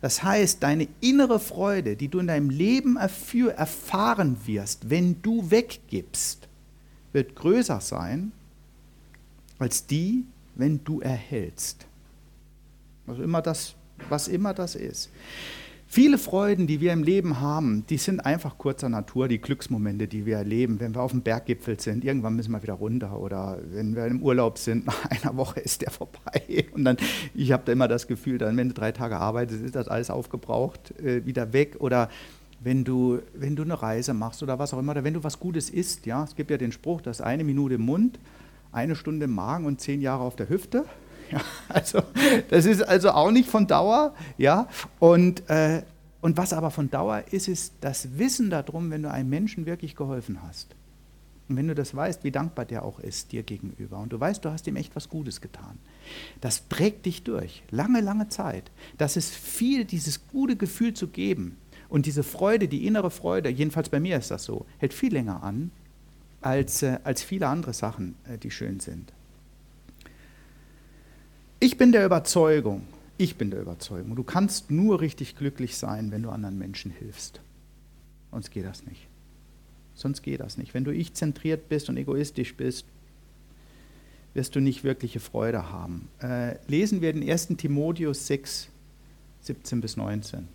Das 0.00 0.22
heißt, 0.22 0.62
deine 0.62 0.88
innere 1.00 1.40
Freude, 1.40 1.96
die 1.96 2.08
du 2.08 2.18
in 2.18 2.26
deinem 2.26 2.50
Leben 2.50 2.96
erfahren 2.96 4.36
wirst, 4.46 4.90
wenn 4.90 5.22
du 5.22 5.50
weggibst, 5.50 6.48
wird 7.12 7.34
größer 7.34 7.80
sein 7.80 8.32
als 9.58 9.86
die, 9.86 10.24
wenn 10.54 10.82
du 10.84 11.00
erhältst. 11.00 11.86
Was 13.06 13.18
immer 13.18 13.42
das, 13.42 13.74
was 14.08 14.28
immer 14.28 14.54
das 14.54 14.74
ist. 14.74 15.10
Viele 15.90 16.18
Freuden, 16.18 16.66
die 16.66 16.82
wir 16.82 16.92
im 16.92 17.02
Leben 17.02 17.40
haben, 17.40 17.86
die 17.88 17.96
sind 17.96 18.20
einfach 18.20 18.58
kurzer 18.58 18.90
Natur, 18.90 19.26
die 19.26 19.40
Glücksmomente, 19.40 20.06
die 20.06 20.26
wir 20.26 20.36
erleben. 20.36 20.80
Wenn 20.80 20.94
wir 20.94 21.00
auf 21.00 21.12
dem 21.12 21.22
Berggipfel 21.22 21.80
sind, 21.80 22.04
irgendwann 22.04 22.36
müssen 22.36 22.52
wir 22.52 22.62
wieder 22.62 22.74
runter. 22.74 23.18
Oder 23.18 23.58
wenn 23.70 23.96
wir 23.96 24.04
im 24.04 24.22
Urlaub 24.22 24.58
sind, 24.58 24.84
nach 24.86 25.06
einer 25.06 25.38
Woche 25.38 25.60
ist 25.60 25.80
der 25.80 25.90
vorbei. 25.90 26.66
Und 26.72 26.84
dann, 26.84 26.98
ich 27.34 27.52
habe 27.52 27.62
da 27.64 27.72
immer 27.72 27.88
das 27.88 28.06
Gefühl, 28.06 28.36
dann, 28.36 28.54
wenn 28.58 28.68
du 28.68 28.74
drei 28.74 28.92
Tage 28.92 29.16
arbeitest, 29.16 29.64
ist 29.64 29.76
das 29.76 29.88
alles 29.88 30.10
aufgebraucht, 30.10 30.92
äh, 31.00 31.24
wieder 31.24 31.54
weg. 31.54 31.76
Oder 31.78 32.10
wenn 32.60 32.84
du, 32.84 33.20
wenn 33.32 33.56
du 33.56 33.62
eine 33.62 33.80
Reise 33.80 34.12
machst 34.12 34.42
oder 34.42 34.58
was 34.58 34.74
auch 34.74 34.78
immer, 34.80 34.92
oder 34.92 35.04
wenn 35.04 35.14
du 35.14 35.24
was 35.24 35.40
Gutes 35.40 35.70
isst. 35.70 36.04
Ja? 36.04 36.22
Es 36.22 36.36
gibt 36.36 36.50
ja 36.50 36.58
den 36.58 36.70
Spruch, 36.70 37.00
dass 37.00 37.22
eine 37.22 37.44
Minute 37.44 37.76
im 37.76 37.86
Mund, 37.86 38.20
eine 38.72 38.94
Stunde 38.94 39.24
im 39.24 39.32
Magen 39.32 39.64
und 39.64 39.80
zehn 39.80 40.02
Jahre 40.02 40.22
auf 40.22 40.36
der 40.36 40.50
Hüfte. 40.50 40.84
Ja, 41.32 41.40
also, 41.68 42.02
das 42.48 42.64
ist 42.64 42.82
also 42.82 43.10
auch 43.10 43.30
nicht 43.30 43.48
von 43.48 43.66
Dauer. 43.66 44.14
Ja? 44.38 44.66
Und, 44.98 45.48
äh, 45.50 45.82
und 46.20 46.36
was 46.36 46.52
aber 46.52 46.70
von 46.70 46.90
Dauer 46.90 47.24
ist, 47.30 47.48
ist 47.48 47.74
das 47.80 48.18
Wissen 48.18 48.50
darum, 48.50 48.90
wenn 48.90 49.02
du 49.02 49.10
einem 49.10 49.28
Menschen 49.28 49.66
wirklich 49.66 49.94
geholfen 49.94 50.42
hast. 50.42 50.74
Und 51.48 51.56
wenn 51.56 51.68
du 51.68 51.74
das 51.74 51.94
weißt, 51.94 52.24
wie 52.24 52.30
dankbar 52.30 52.66
der 52.66 52.84
auch 52.84 52.98
ist 53.00 53.32
dir 53.32 53.42
gegenüber 53.42 53.98
und 53.98 54.12
du 54.12 54.20
weißt, 54.20 54.44
du 54.44 54.50
hast 54.50 54.66
ihm 54.66 54.76
echt 54.76 54.94
was 54.94 55.08
Gutes 55.08 55.40
getan, 55.40 55.78
das 56.40 56.68
trägt 56.68 57.06
dich 57.06 57.22
durch, 57.22 57.62
lange, 57.70 58.00
lange 58.00 58.28
Zeit. 58.28 58.70
Das 58.98 59.16
ist 59.16 59.34
viel, 59.34 59.84
dieses 59.84 60.28
gute 60.28 60.56
Gefühl 60.56 60.92
zu 60.92 61.08
geben 61.08 61.56
und 61.88 62.04
diese 62.04 62.22
Freude, 62.22 62.68
die 62.68 62.86
innere 62.86 63.10
Freude, 63.10 63.48
jedenfalls 63.48 63.88
bei 63.88 63.98
mir 63.98 64.18
ist 64.18 64.30
das 64.30 64.44
so, 64.44 64.66
hält 64.78 64.92
viel 64.92 65.12
länger 65.12 65.42
an 65.42 65.70
als, 66.40 66.82
äh, 66.82 66.98
als 67.02 67.22
viele 67.22 67.48
andere 67.48 67.72
Sachen, 67.72 68.14
äh, 68.24 68.36
die 68.36 68.50
schön 68.50 68.80
sind. 68.80 69.12
Ich 71.60 71.76
bin 71.76 71.92
der 71.92 72.04
Überzeugung, 72.04 72.86
ich 73.16 73.36
bin 73.36 73.50
der 73.50 73.60
Überzeugung, 73.60 74.14
du 74.14 74.22
kannst 74.22 74.70
nur 74.70 75.00
richtig 75.00 75.36
glücklich 75.36 75.76
sein, 75.76 76.10
wenn 76.10 76.22
du 76.22 76.30
anderen 76.30 76.58
Menschen 76.58 76.90
hilfst. 76.90 77.40
Sonst 78.30 78.50
geht 78.50 78.64
das 78.64 78.84
nicht. 78.86 79.08
Sonst 79.94 80.22
geht 80.22 80.40
das 80.40 80.56
nicht. 80.56 80.74
Wenn 80.74 80.84
du 80.84 80.92
ich-zentriert 80.92 81.68
bist 81.68 81.88
und 81.88 81.96
egoistisch 81.96 82.54
bist, 82.54 82.84
wirst 84.34 84.54
du 84.54 84.60
nicht 84.60 84.84
wirkliche 84.84 85.18
Freude 85.18 85.72
haben. 85.72 86.08
Äh, 86.22 86.54
lesen 86.68 87.00
wir 87.00 87.12
den 87.12 87.28
1. 87.28 87.48
Timotheus 87.56 88.28
6, 88.28 88.68
17 89.40 89.80
bis 89.80 89.96
19. 89.96 90.46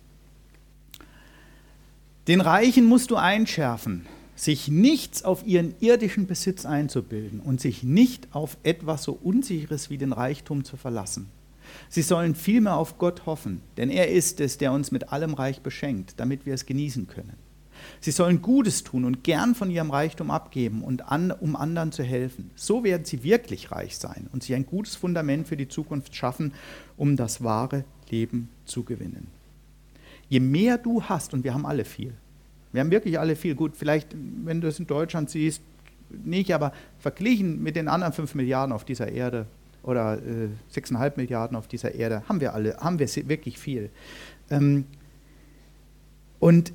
Den 2.26 2.40
Reichen 2.40 2.86
musst 2.86 3.10
du 3.10 3.16
einschärfen, 3.16 4.06
sich 4.36 4.68
nichts 4.68 5.24
auf 5.24 5.46
ihren 5.46 5.74
irdischen 5.80 6.26
Besitz 6.26 6.66
einzubilden 6.66 7.40
und 7.40 7.60
sich 7.60 7.82
nicht 7.82 8.28
auf 8.34 8.56
etwas 8.62 9.04
so 9.04 9.12
Unsicheres 9.12 9.90
wie 9.90 9.98
den 9.98 10.12
Reichtum 10.12 10.64
zu 10.64 10.76
verlassen. 10.76 11.28
Sie 11.88 12.02
sollen 12.02 12.34
vielmehr 12.34 12.76
auf 12.76 12.98
Gott 12.98 13.26
hoffen, 13.26 13.60
denn 13.76 13.90
er 13.90 14.08
ist 14.10 14.40
es, 14.40 14.58
der 14.58 14.72
uns 14.72 14.90
mit 14.90 15.12
allem 15.12 15.34
Reich 15.34 15.60
beschenkt, 15.60 16.14
damit 16.18 16.46
wir 16.46 16.54
es 16.54 16.66
genießen 16.66 17.06
können. 17.06 17.34
Sie 18.00 18.10
sollen 18.10 18.42
Gutes 18.42 18.84
tun 18.84 19.04
und 19.04 19.24
gern 19.24 19.54
von 19.54 19.70
ihrem 19.70 19.90
Reichtum 19.90 20.30
abgeben, 20.30 20.82
und 20.82 21.10
an, 21.10 21.30
um 21.30 21.56
anderen 21.56 21.92
zu 21.92 22.02
helfen. 22.02 22.50
So 22.54 22.84
werden 22.84 23.04
sie 23.04 23.22
wirklich 23.22 23.70
reich 23.72 23.98
sein 23.98 24.28
und 24.32 24.42
sich 24.42 24.54
ein 24.54 24.66
gutes 24.66 24.94
Fundament 24.94 25.48
für 25.48 25.56
die 25.56 25.68
Zukunft 25.68 26.14
schaffen, 26.14 26.52
um 26.96 27.16
das 27.16 27.42
wahre 27.42 27.84
Leben 28.10 28.48
zu 28.64 28.84
gewinnen. 28.84 29.28
Je 30.28 30.40
mehr 30.40 30.78
du 30.78 31.02
hast, 31.02 31.34
und 31.34 31.44
wir 31.44 31.54
haben 31.54 31.66
alle 31.66 31.84
viel, 31.84 32.14
wir 32.74 32.80
haben 32.80 32.90
wirklich 32.90 33.20
alle 33.20 33.36
viel. 33.36 33.54
Gut, 33.54 33.76
vielleicht, 33.76 34.16
wenn 34.44 34.60
du 34.60 34.66
es 34.66 34.80
in 34.80 34.88
Deutschland 34.88 35.30
siehst, 35.30 35.62
nicht, 36.10 36.52
aber 36.52 36.72
verglichen 36.98 37.62
mit 37.62 37.76
den 37.76 37.86
anderen 37.86 38.12
5 38.12 38.34
Milliarden 38.34 38.72
auf 38.72 38.84
dieser 38.84 39.12
Erde 39.12 39.46
oder 39.84 40.18
äh, 40.18 40.48
6,5 40.74 41.12
Milliarden 41.14 41.56
auf 41.56 41.68
dieser 41.68 41.94
Erde, 41.94 42.24
haben 42.28 42.40
wir 42.40 42.52
alle, 42.52 42.76
haben 42.78 42.98
wir 42.98 43.06
wirklich 43.28 43.60
viel. 43.60 43.90
Ähm, 44.50 44.86
und, 46.40 46.72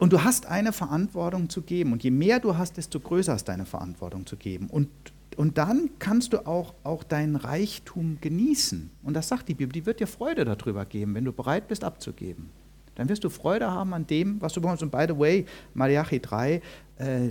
und 0.00 0.12
du 0.12 0.24
hast 0.24 0.46
eine 0.46 0.72
Verantwortung 0.72 1.48
zu 1.48 1.62
geben. 1.62 1.92
Und 1.92 2.02
je 2.02 2.10
mehr 2.10 2.40
du 2.40 2.56
hast, 2.56 2.76
desto 2.76 2.98
größer 2.98 3.36
ist 3.36 3.44
deine 3.44 3.64
Verantwortung 3.64 4.26
zu 4.26 4.36
geben. 4.36 4.66
Und, 4.66 4.88
und 5.36 5.56
dann 5.56 5.90
kannst 6.00 6.32
du 6.32 6.48
auch, 6.48 6.74
auch 6.82 7.04
deinen 7.04 7.36
Reichtum 7.36 8.18
genießen. 8.20 8.90
Und 9.04 9.14
das 9.14 9.28
sagt 9.28 9.48
die 9.48 9.54
Bibel, 9.54 9.72
die 9.72 9.86
wird 9.86 10.00
dir 10.00 10.08
Freude 10.08 10.44
darüber 10.44 10.84
geben, 10.84 11.14
wenn 11.14 11.24
du 11.24 11.32
bereit 11.32 11.68
bist 11.68 11.84
abzugeben 11.84 12.50
dann 12.98 13.08
wirst 13.08 13.24
du 13.24 13.30
Freude 13.30 13.70
haben 13.70 13.94
an 13.94 14.06
dem, 14.06 14.40
was 14.42 14.52
du 14.52 14.60
bekommst. 14.60 14.82
Und 14.82 14.90
by 14.90 15.06
the 15.08 15.18
way, 15.18 15.46
Malachi 15.72 16.20
3, 16.20 16.60
äh, 16.98 17.30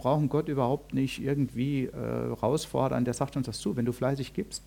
brauchen 0.00 0.28
Gott 0.28 0.48
überhaupt 0.48 0.94
nicht 0.94 1.20
irgendwie 1.20 1.84
äh, 1.84 1.92
herausfordern, 1.92 3.04
der 3.04 3.12
sagt 3.12 3.36
uns 3.36 3.46
das 3.46 3.58
zu. 3.58 3.76
Wenn 3.76 3.84
du 3.84 3.92
fleißig 3.92 4.32
gibst, 4.32 4.62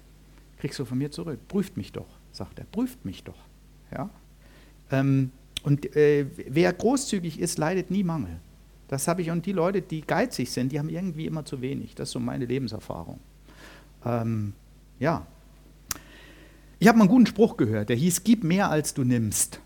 kriegst 0.59 0.77
du 0.77 0.85
von 0.85 0.97
mir 0.97 1.09
zurück. 1.09 1.39
Prüft 1.47 1.75
mich 1.75 1.91
doch, 1.91 2.07
sagt 2.31 2.59
er, 2.59 2.65
prüft 2.65 3.03
mich 3.03 3.23
doch. 3.23 3.39
Ja? 3.91 4.09
Ähm, 4.91 5.31
und 5.63 5.95
äh, 5.95 6.27
wer 6.47 6.71
großzügig 6.71 7.39
ist, 7.39 7.57
leidet 7.57 7.89
nie 7.89 8.03
Mangel. 8.03 8.39
Das 8.89 9.07
habe 9.07 9.23
ich. 9.23 9.31
Und 9.31 9.45
die 9.45 9.53
Leute, 9.53 9.81
die 9.81 10.01
geizig 10.01 10.51
sind, 10.51 10.71
die 10.71 10.77
haben 10.77 10.89
irgendwie 10.89 11.25
immer 11.25 11.45
zu 11.45 11.61
wenig. 11.61 11.95
Das 11.95 12.09
ist 12.09 12.13
so 12.13 12.19
meine 12.19 12.45
Lebenserfahrung. 12.45 13.19
Ähm, 14.05 14.53
ja. 14.99 15.25
Ich 16.77 16.87
habe 16.87 16.97
mal 16.97 17.05
einen 17.05 17.11
guten 17.11 17.25
Spruch 17.25 17.57
gehört, 17.57 17.89
der 17.89 17.95
hieß: 17.95 18.23
Gib 18.23 18.43
mehr 18.43 18.69
als 18.69 18.93
du 18.93 19.03
nimmst. 19.03 19.61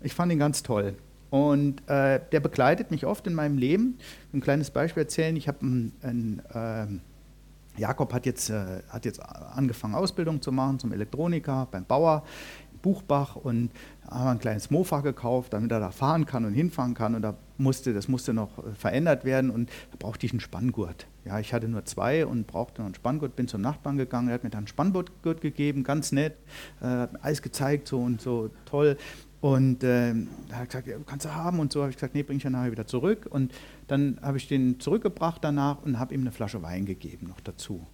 Ich 0.00 0.14
fand 0.14 0.32
ihn 0.32 0.38
ganz 0.38 0.62
toll. 0.62 0.94
Und 1.30 1.86
äh, 1.88 2.20
der 2.32 2.40
begleitet 2.40 2.90
mich 2.90 3.04
oft 3.04 3.26
in 3.26 3.34
meinem 3.34 3.58
Leben. 3.58 3.98
Ein 4.32 4.40
kleines 4.40 4.70
Beispiel 4.70 5.02
erzählen. 5.02 5.36
Ich 5.36 5.46
habe 5.48 5.64
ein, 5.64 5.92
ein 6.02 6.42
äh, 6.54 7.80
Jakob 7.80 8.12
hat 8.12 8.26
jetzt, 8.26 8.50
äh, 8.50 8.82
hat 8.88 9.04
jetzt 9.04 9.20
angefangen, 9.22 9.94
Ausbildung 9.94 10.40
zu 10.40 10.52
machen 10.52 10.78
zum 10.78 10.92
Elektroniker 10.92 11.68
beim 11.70 11.84
Bauer 11.84 12.24
in 12.72 12.78
Buchbach 12.78 13.36
und 13.36 13.70
haben 14.08 14.28
ein 14.28 14.38
kleines 14.38 14.70
Mofa 14.70 15.00
gekauft, 15.00 15.52
damit 15.52 15.70
er 15.70 15.80
da 15.80 15.90
fahren 15.90 16.24
kann 16.24 16.44
und 16.44 16.54
hinfahren 16.54 16.94
kann. 16.94 17.14
Und 17.14 17.22
da 17.22 17.34
musste, 17.58 17.92
das 17.92 18.08
musste 18.08 18.32
noch 18.32 18.58
äh, 18.58 18.74
verändert 18.74 19.24
werden 19.24 19.50
und 19.50 19.68
da 19.90 19.96
brauchte 19.98 20.24
ich 20.24 20.32
einen 20.32 20.40
Spanngurt. 20.40 21.06
Ja, 21.24 21.38
ich 21.38 21.52
hatte 21.52 21.68
nur 21.68 21.84
zwei 21.84 22.24
und 22.24 22.46
brauchte 22.46 22.80
noch 22.80 22.86
einen 22.86 22.94
Spanngurt, 22.94 23.36
bin 23.36 23.48
zum 23.48 23.60
Nachbarn 23.60 23.98
gegangen, 23.98 24.28
er 24.28 24.34
hat 24.34 24.44
mir 24.44 24.50
dann 24.50 24.60
einen 24.60 24.66
Spanngurt 24.66 25.10
gegeben, 25.22 25.84
ganz 25.84 26.10
nett, 26.10 26.36
äh, 26.80 27.06
alles 27.20 27.42
gezeigt, 27.42 27.88
so 27.88 28.00
und 28.00 28.22
so 28.22 28.50
toll. 28.64 28.96
Und 29.40 29.84
äh, 29.84 30.14
da 30.48 30.56
hat 30.56 30.68
gesagt, 30.68 30.88
ja, 30.88 30.96
kannst 31.06 31.26
du 31.26 31.34
haben 31.34 31.60
und 31.60 31.72
so. 31.72 31.80
habe 31.80 31.90
ich 31.90 31.96
gesagt, 31.96 32.14
nee, 32.14 32.22
bring 32.22 32.38
ich 32.38 32.42
ja 32.42 32.50
nachher 32.50 32.72
wieder 32.72 32.86
zurück. 32.86 33.26
Und 33.30 33.52
dann 33.86 34.18
habe 34.20 34.36
ich 34.36 34.48
den 34.48 34.80
zurückgebracht 34.80 35.42
danach 35.44 35.82
und 35.82 35.98
habe 35.98 36.14
ihm 36.14 36.22
eine 36.22 36.32
Flasche 36.32 36.62
Wein 36.62 36.86
gegeben 36.86 37.28
noch 37.28 37.40
dazu. 37.40 37.86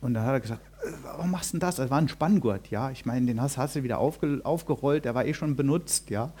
Und 0.00 0.14
dann 0.14 0.24
hat 0.24 0.32
er 0.32 0.40
gesagt, 0.40 0.60
äh, 0.84 0.92
warum 1.02 1.30
machst 1.30 1.52
du 1.52 1.58
denn 1.58 1.60
das? 1.60 1.76
Das 1.76 1.90
war 1.90 1.98
ein 1.98 2.08
Spanngurt, 2.08 2.70
ja. 2.70 2.90
Ich 2.90 3.06
meine, 3.06 3.26
den 3.26 3.40
hast, 3.40 3.56
hast 3.56 3.76
du 3.76 3.82
wieder 3.82 3.98
aufge, 3.98 4.40
aufgerollt, 4.44 5.04
der 5.04 5.14
war 5.14 5.24
eh 5.24 5.34
schon 5.34 5.56
benutzt, 5.56 6.10
ja. 6.10 6.32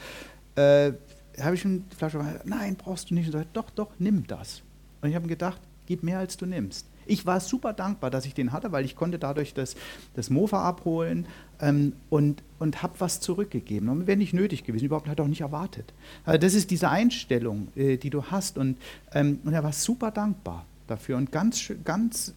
Äh, 0.54 0.92
habe 1.40 1.54
ich 1.54 1.64
ihm 1.64 1.88
die 1.88 1.96
Flasche 1.96 2.18
Wein, 2.18 2.40
nein, 2.44 2.76
brauchst 2.76 3.10
du 3.10 3.14
nicht. 3.14 3.26
Und 3.26 3.34
er 3.34 3.40
sagt, 3.40 3.56
doch, 3.56 3.70
doch, 3.70 3.90
nimm 3.98 4.26
das. 4.26 4.62
Und 5.00 5.08
ich 5.08 5.16
habe 5.16 5.26
gedacht, 5.26 5.60
gib 5.86 6.02
mehr 6.02 6.18
als 6.18 6.36
du 6.36 6.46
nimmst. 6.46 6.86
Ich 7.06 7.26
war 7.26 7.40
super 7.40 7.72
dankbar, 7.72 8.10
dass 8.10 8.26
ich 8.26 8.34
den 8.34 8.52
hatte, 8.52 8.72
weil 8.72 8.84
ich 8.84 8.96
konnte 8.96 9.18
dadurch 9.18 9.54
das, 9.54 9.76
das 10.14 10.30
Mofa 10.30 10.62
abholen 10.62 11.26
ähm, 11.60 11.94
und, 12.10 12.42
und 12.58 12.82
habe 12.82 12.94
was 12.98 13.20
zurückgegeben. 13.20 13.88
Und 13.88 14.06
wäre 14.06 14.18
nicht 14.18 14.34
nötig 14.34 14.64
gewesen, 14.64 14.86
überhaupt 14.86 15.08
hat 15.08 15.20
auch 15.20 15.28
nicht 15.28 15.40
erwartet. 15.40 15.92
Also 16.24 16.38
das 16.38 16.54
ist 16.54 16.70
diese 16.70 16.88
Einstellung, 16.88 17.68
äh, 17.76 17.96
die 17.96 18.10
du 18.10 18.24
hast. 18.24 18.58
Und, 18.58 18.76
ähm, 19.12 19.40
und 19.44 19.52
er 19.52 19.62
war 19.62 19.72
super 19.72 20.10
dankbar 20.10 20.66
dafür 20.86 21.16
und 21.16 21.32
ganz, 21.32 21.72
ganz, 21.84 22.34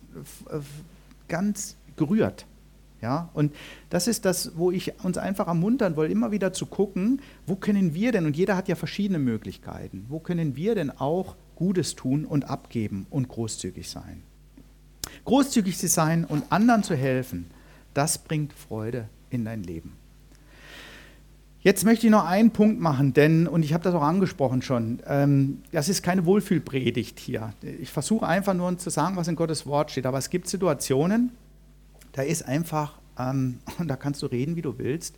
ganz 1.27 1.75
gerührt. 1.97 2.45
Ja, 3.01 3.29
und 3.33 3.53
das 3.89 4.07
ist 4.07 4.25
das, 4.25 4.53
wo 4.55 4.71
ich 4.71 5.03
uns 5.03 5.17
einfach 5.17 5.47
ermuntern 5.47 5.95
will, 5.95 6.09
immer 6.09 6.31
wieder 6.31 6.53
zu 6.53 6.65
gucken, 6.65 7.21
wo 7.45 7.55
können 7.55 7.93
wir 7.93 8.11
denn, 8.11 8.25
und 8.25 8.35
jeder 8.35 8.55
hat 8.55 8.67
ja 8.67 8.75
verschiedene 8.75 9.19
Möglichkeiten, 9.19 10.05
wo 10.09 10.19
können 10.19 10.55
wir 10.55 10.73
denn 10.73 10.89
auch 10.89 11.35
Gutes 11.55 11.95
tun 11.95 12.25
und 12.25 12.49
abgeben 12.49 13.05
und 13.09 13.27
großzügig 13.27 13.89
sein. 13.89 14.23
Großzügig 15.23 15.77
zu 15.77 15.87
sein 15.87 16.25
und 16.25 16.51
anderen 16.51 16.83
zu 16.83 16.95
helfen, 16.95 17.47
das 17.93 18.17
bringt 18.17 18.53
Freude 18.53 19.07
in 19.29 19.45
dein 19.45 19.63
Leben. 19.63 19.93
Jetzt 21.65 21.83
möchte 21.83 22.05
ich 22.05 22.11
noch 22.11 22.25
einen 22.25 22.51
Punkt 22.51 22.79
machen, 22.79 23.13
denn, 23.13 23.47
und 23.47 23.65
ich 23.65 23.73
habe 23.73 23.83
das 23.83 23.95
auch 23.95 24.03
angesprochen 24.03 24.61
schon, 24.61 25.01
ähm, 25.07 25.63
das 25.71 25.89
ist 25.89 26.03
keine 26.03 26.25
Wohlfühlpredigt 26.25 27.19
hier. 27.19 27.53
Ich 27.81 27.89
versuche 27.89 28.27
einfach 28.27 28.53
nur 28.53 28.77
zu 28.77 28.91
sagen, 28.91 29.15
was 29.15 29.27
in 29.27 29.35
Gottes 29.35 29.65
Wort 29.65 29.89
steht, 29.89 30.05
aber 30.05 30.19
es 30.19 30.29
gibt 30.29 30.47
Situationen, 30.47 31.31
da 32.11 32.21
ist 32.21 32.43
einfach, 32.47 32.99
ähm, 33.17 33.57
und 33.79 33.87
da 33.89 33.95
kannst 33.95 34.21
du 34.21 34.27
reden, 34.27 34.55
wie 34.55 34.61
du 34.61 34.77
willst, 34.77 35.15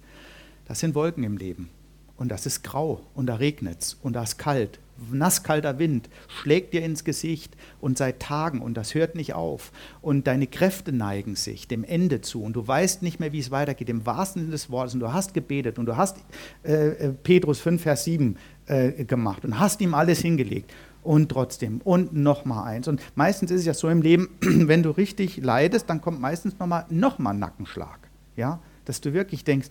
das 0.65 0.79
sind 0.79 0.95
Wolken 0.95 1.25
im 1.25 1.35
Leben. 1.35 1.69
Und 2.17 2.29
das 2.29 2.45
ist 2.45 2.63
grau 2.63 3.01
und 3.13 3.27
da 3.27 3.35
regnet 3.35 3.81
es 3.81 3.93
und 4.01 4.13
da 4.13 4.23
ist 4.23 4.37
kalt. 4.37 4.79
Nasskalter 5.11 5.77
Wind 5.77 6.09
schlägt 6.27 6.73
dir 6.73 6.83
ins 6.83 7.03
Gesicht 7.03 7.55
und 7.79 7.97
seit 7.97 8.19
Tagen 8.19 8.61
und 8.61 8.75
das 8.75 8.95
hört 8.95 9.15
nicht 9.15 9.35
auf. 9.35 9.71
Und 10.01 10.25
deine 10.25 10.47
Kräfte 10.47 10.91
neigen 10.91 11.35
sich 11.35 11.67
dem 11.67 11.83
Ende 11.83 12.21
zu 12.21 12.41
und 12.41 12.53
du 12.53 12.67
weißt 12.67 13.03
nicht 13.03 13.19
mehr, 13.19 13.31
wie 13.31 13.39
es 13.39 13.51
weitergeht, 13.51 13.89
im 13.89 14.05
wahrsten 14.05 14.41
Sinne 14.41 14.51
des 14.51 14.71
Wortes. 14.71 14.95
Und 14.95 15.01
du 15.01 15.13
hast 15.13 15.35
gebetet 15.35 15.77
und 15.77 15.85
du 15.85 15.95
hast 15.95 16.17
äh, 16.63 16.87
äh 16.87 17.13
Petrus 17.13 17.59
5, 17.59 17.81
Vers 17.81 18.05
7 18.05 18.37
äh, 18.65 19.03
gemacht 19.05 19.45
und 19.45 19.59
hast 19.59 19.81
ihm 19.81 19.93
alles 19.93 20.19
hingelegt. 20.19 20.73
Und 21.03 21.29
trotzdem 21.29 21.79
und 21.83 22.13
nochmal 22.13 22.67
eins. 22.67 22.87
Und 22.87 23.01
meistens 23.15 23.51
ist 23.51 23.61
es 23.61 23.65
ja 23.65 23.73
so 23.73 23.87
im 23.87 24.01
Leben, 24.01 24.29
wenn 24.41 24.83
du 24.83 24.89
richtig 24.89 25.37
leidest, 25.37 25.89
dann 25.89 26.01
kommt 26.01 26.19
meistens 26.19 26.57
nochmal 26.59 26.85
noch 26.89 27.19
mal 27.19 27.33
Nackenschlag, 27.33 27.99
ja, 28.35 28.59
dass 28.83 28.99
du 28.99 29.13
wirklich 29.13 29.43
denkst, 29.43 29.69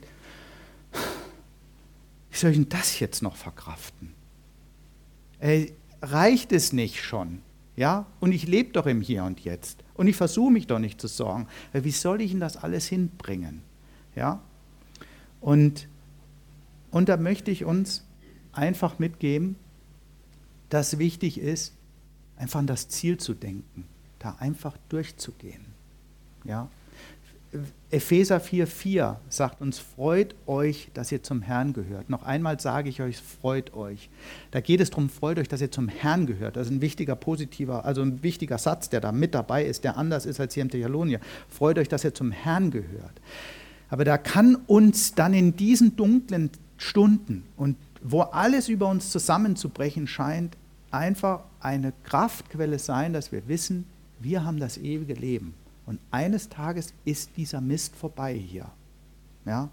wie 2.37 2.41
soll 2.41 2.51
ich 2.51 2.59
denn 2.59 2.69
das 2.69 3.01
jetzt 3.01 3.23
noch 3.23 3.35
verkraften? 3.35 4.13
Ey, 5.39 5.73
reicht 6.03 6.53
es 6.53 6.75
nicht 6.75 7.03
schon? 7.03 7.41
Ja, 7.77 8.05
und 8.21 8.33
ich 8.33 8.47
lebe 8.47 8.73
doch 8.73 8.85
im 8.85 9.01
Hier 9.01 9.25
und 9.25 9.41
Jetzt. 9.41 9.83
Und 9.95 10.07
ich 10.07 10.17
versuche 10.17 10.53
mich 10.53 10.67
doch 10.67 10.79
nicht 10.79 11.01
zu 11.01 11.09
sorgen. 11.09 11.49
Wie 11.73 11.91
soll 11.93 12.21
ich 12.21 12.33
denn 12.33 12.41
das 12.41 12.59
alles 12.59 12.89
hinbringen? 12.89 13.63
Ja, 14.15 14.43
und, 15.41 15.89
und 16.91 17.09
da 17.09 17.17
möchte 17.17 17.51
ich 17.51 17.65
uns 17.65 18.05
einfach 18.53 18.99
mitgeben, 18.99 19.57
dass 20.69 20.99
wichtig 20.99 21.39
ist, 21.39 21.73
einfach 22.37 22.59
an 22.59 22.67
das 22.67 22.91
Ziel 22.91 23.17
zu 23.17 23.33
denken, 23.33 23.87
da 24.19 24.37
einfach 24.41 24.77
durchzugehen. 24.91 25.65
Ja? 26.45 26.69
Epheser 27.91 28.39
4,4 28.39 29.17
sagt 29.29 29.61
uns, 29.61 29.79
freut 29.79 30.35
euch, 30.47 30.91
dass 30.93 31.13
ihr 31.13 31.23
zum 31.23 31.41
Herrn 31.41 31.73
gehört. 31.73 32.11
Noch 32.11 32.25
einmal 32.25 32.59
sage 32.59 32.89
ich 32.89 33.01
euch, 33.01 33.19
freut 33.19 33.75
euch. 33.75 34.11
Da 34.51 34.61
geht 34.61 34.81
es 34.81 34.91
darum, 34.91 35.09
freut 35.09 35.39
euch, 35.39 35.47
dass 35.47 35.61
ihr 35.61 35.71
zum 35.71 35.87
Herrn 35.87 36.27
gehört. 36.27 36.57
Das 36.57 36.67
ist 36.67 36.73
ein 36.73 36.81
wichtiger, 36.81 37.15
positiver, 37.15 37.85
also 37.85 38.03
ein 38.03 38.25
wichtiger 38.25 38.59
Satz, 38.59 38.89
der 38.89 39.01
da 39.01 39.13
mit 39.13 39.35
dabei 39.35 39.65
ist, 39.65 39.85
der 39.85 39.97
anders 39.97 40.27
ist 40.27 40.41
als 40.41 40.55
hier 40.55 40.63
im 40.63 40.71
Thessalonier. 40.71 41.21
Freut 41.49 41.79
euch, 41.79 41.89
dass 41.89 42.03
ihr 42.03 42.13
zum 42.13 42.33
Herrn 42.33 42.73
gehört. 42.73 43.21
Aber 43.89 44.05
da 44.05 44.19
kann 44.19 44.57
uns 44.67 45.15
dann 45.15 45.33
in 45.33 45.55
diesen 45.55 45.95
dunklen 45.95 46.51
Stunden 46.79 47.45
und 47.57 47.77
wo 48.03 48.23
alles 48.23 48.69
über 48.69 48.89
uns 48.89 49.11
zusammenzubrechen 49.11 50.09
scheint, 50.09 50.57
einfach 50.91 51.45
eine 51.61 51.93
Kraftquelle 52.03 52.81
sein, 52.81 53.13
dass 53.13 53.31
wir 53.31 53.47
wissen, 53.47 53.87
wir 54.19 54.45
haben 54.45 54.59
das 54.59 54.77
ewige 54.77 55.15
Leben. 55.15 55.55
Und 55.87 56.01
eines 56.11 56.49
Tages 56.49 56.93
ist 57.05 57.37
dieser 57.37 57.61
Mist 57.61 57.95
vorbei 57.97 58.35
hier. 58.35 58.67
Ja? 59.45 59.71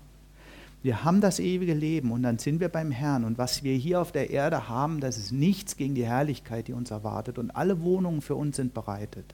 Wir 0.84 1.04
haben 1.04 1.22
das 1.22 1.40
ewige 1.40 1.74
Leben 1.74 2.12
und 2.12 2.24
dann 2.24 2.40
sind 2.40 2.60
wir 2.60 2.70
beim 2.70 2.92
Herrn. 2.92 3.24
Und 3.24 3.38
was 3.38 3.64
wir 3.64 3.76
hier 3.76 4.02
auf 4.02 4.12
der 4.12 4.30
Erde 4.30 4.70
haben, 4.70 5.00
das 5.00 5.18
ist 5.18 5.32
nichts 5.32 5.78
gegen 5.78 5.96
die 5.96 6.06
Herrlichkeit, 6.06 6.68
die 6.68 6.74
uns 6.74 6.92
erwartet. 6.92 7.38
Und 7.38 7.52
alle 7.52 7.82
Wohnungen 7.82 8.22
für 8.22 8.36
uns 8.36 8.58
sind 8.58 8.74
bereitet. 8.74 9.34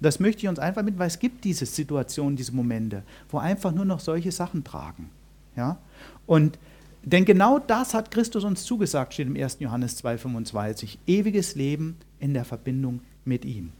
Das 0.00 0.20
möchte 0.20 0.42
ich 0.42 0.48
uns 0.48 0.58
einfach 0.58 0.82
mit, 0.82 0.98
weil 0.98 1.08
es 1.08 1.18
gibt 1.18 1.44
diese 1.44 1.66
Situationen, 1.66 2.36
diese 2.36 2.52
Momente, 2.52 3.02
wo 3.28 3.38
einfach 3.38 3.72
nur 3.72 3.84
noch 3.84 4.00
solche 4.00 4.32
Sachen 4.32 4.64
tragen. 4.64 5.10
Ja? 5.56 5.78
Und 6.26 6.58
denn 7.02 7.24
genau 7.24 7.58
das 7.58 7.94
hat 7.94 8.10
Christus 8.10 8.44
uns 8.44 8.64
zugesagt, 8.64 9.14
steht 9.14 9.28
im 9.28 9.36
1. 9.36 9.58
Johannes 9.60 10.02
2,25. 10.02 10.98
Ewiges 11.06 11.54
Leben 11.54 11.96
in 12.18 12.34
der 12.34 12.44
Verbindung 12.44 13.00
mit 13.24 13.44
ihm. 13.44 13.72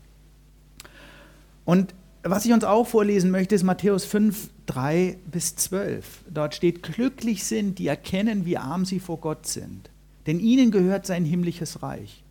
Und 1.64 1.94
was 2.22 2.44
ich 2.44 2.52
uns 2.52 2.64
auch 2.64 2.87
vorlesen 2.87 3.31
möchte, 3.31 3.54
ist 3.54 3.62
Matthäus 3.62 4.04
5, 4.04 4.50
3 4.66 5.18
bis 5.31 5.57
12. 5.57 6.24
Dort 6.31 6.54
steht, 6.54 6.83
glücklich 6.83 7.44
sind, 7.44 7.78
die 7.78 7.87
erkennen, 7.87 8.44
wie 8.44 8.59
arm 8.59 8.85
sie 8.85 9.00
vor 9.00 9.18
Gott 9.18 9.46
sind, 9.46 9.90
denn 10.26 10.40
ihnen 10.40 10.70
gehört 10.70 11.07
sein 11.07 11.24
himmlisches 11.24 11.83
Reich. 11.83 12.24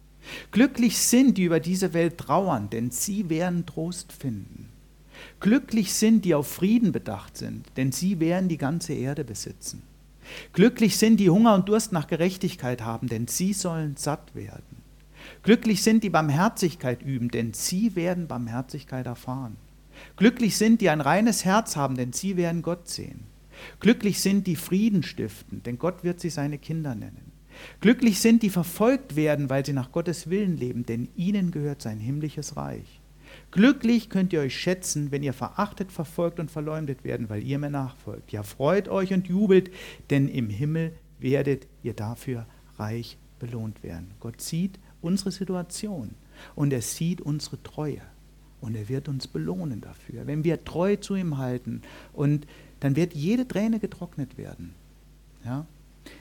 Glücklich 0.52 0.98
sind, 0.98 1.38
die 1.38 1.44
über 1.44 1.60
diese 1.60 1.94
Welt 1.94 2.18
trauern, 2.18 2.70
denn 2.70 2.92
sie 2.92 3.30
werden 3.30 3.66
Trost 3.66 4.12
finden. 4.12 4.70
Glücklich 5.40 5.94
sind, 5.94 6.26
die 6.26 6.36
auf 6.36 6.48
Frieden 6.48 6.92
bedacht 6.92 7.38
sind, 7.38 7.66
denn 7.78 7.92
sie 7.92 8.20
werden 8.20 8.50
die 8.50 8.58
ganze 8.58 8.94
Erde 8.94 9.24
besitzen. 9.24 9.84
Glücklich 10.54 10.98
sind, 10.98 11.20
die 11.20 11.30
Hunger 11.30 11.56
und 11.56 11.70
Durst 11.70 11.92
nach 11.92 12.08
Gerechtigkeit 12.08 12.82
haben, 12.82 13.08
denn 13.08 13.28
sie 13.28 13.54
sollen 13.54 13.96
satt 13.96 14.36
werden. 14.36 14.84
Glücklich 15.44 15.84
sind, 15.84 16.04
die 16.04 16.10
Barmherzigkeit 16.10 17.02
üben, 17.02 17.30
denn 17.30 17.54
sie 17.54 17.96
werden 17.96 18.28
Barmherzigkeit 18.28 19.06
erfahren. 19.06 19.56
Glücklich 20.18 20.58
sind, 20.58 20.82
die 20.82 20.90
ein 20.90 21.02
reines 21.02 21.46
Herz 21.46 21.76
haben, 21.76 21.96
denn 21.96 22.12
sie 22.12 22.38
werden 22.38 22.64
Gott 22.64 22.88
sehen. 22.88 23.26
Glücklich 23.80 24.20
sind, 24.20 24.48
die 24.48 24.56
Frieden 24.56 25.04
stiften, 25.04 25.62
denn 25.64 25.78
Gott 25.78 26.04
wird 26.04 26.20
sie 26.20 26.32
seine 26.32 26.58
Kinder 26.58 26.96
nennen. 26.96 27.32
Glücklich 27.82 28.20
sind, 28.20 28.42
die 28.42 28.50
verfolgt 28.50 29.16
werden, 29.16 29.50
weil 29.50 29.66
sie 29.66 29.74
nach 29.74 29.92
Gottes 29.92 30.30
Willen 30.30 30.58
leben, 30.58 30.86
denn 30.86 31.10
ihnen 31.16 31.52
gehört 31.52 31.82
sein 31.84 32.00
himmlisches 32.00 32.58
Reich. 32.58 33.00
Glücklich 33.52 34.10
könnt 34.10 34.34
ihr 34.34 34.40
euch 34.40 34.58
schätzen, 34.58 35.12
wenn 35.12 35.22
ihr 35.22 35.34
verachtet, 35.34 35.92
verfolgt 35.92 36.40
und 36.40 36.50
verleumdet 36.50 37.04
werden, 37.04 37.30
weil 37.30 37.44
ihr 37.44 37.60
mir 37.60 37.70
nachfolgt. 37.70 38.32
Ja, 38.32 38.42
freut 38.44 38.88
euch 38.90 39.14
und 39.14 39.28
jubelt, 39.28 39.72
denn 40.10 40.30
im 40.30 40.50
Himmel 40.50 40.94
werdet 41.20 41.68
ihr 41.84 41.94
dafür 41.94 42.48
reich 42.78 43.18
belohnt 43.40 43.84
werden. 43.84 44.12
Gott 44.20 44.42
sieht 44.42 44.80
unsere 45.02 45.32
Situation 45.32 46.16
und 46.56 46.74
er 46.74 46.82
sieht 46.82 47.22
unsere 47.22 47.62
Treue 47.62 48.02
und 48.62 48.76
er 48.76 48.90
wird 48.90 49.08
uns 49.08 49.28
belohnen 49.28 49.82
dafür. 49.82 50.28
Wenn 50.28 50.44
wir 50.44 50.64
treu 50.64 50.96
zu 50.96 51.16
ihm 51.16 51.38
halten 51.38 51.82
und 52.14 52.48
dann 52.80 52.96
wird 52.96 53.14
jede 53.14 53.48
Träne 53.48 53.80
getrocknet 53.80 54.38
werden. 54.38 54.74
Ja? 55.44 55.66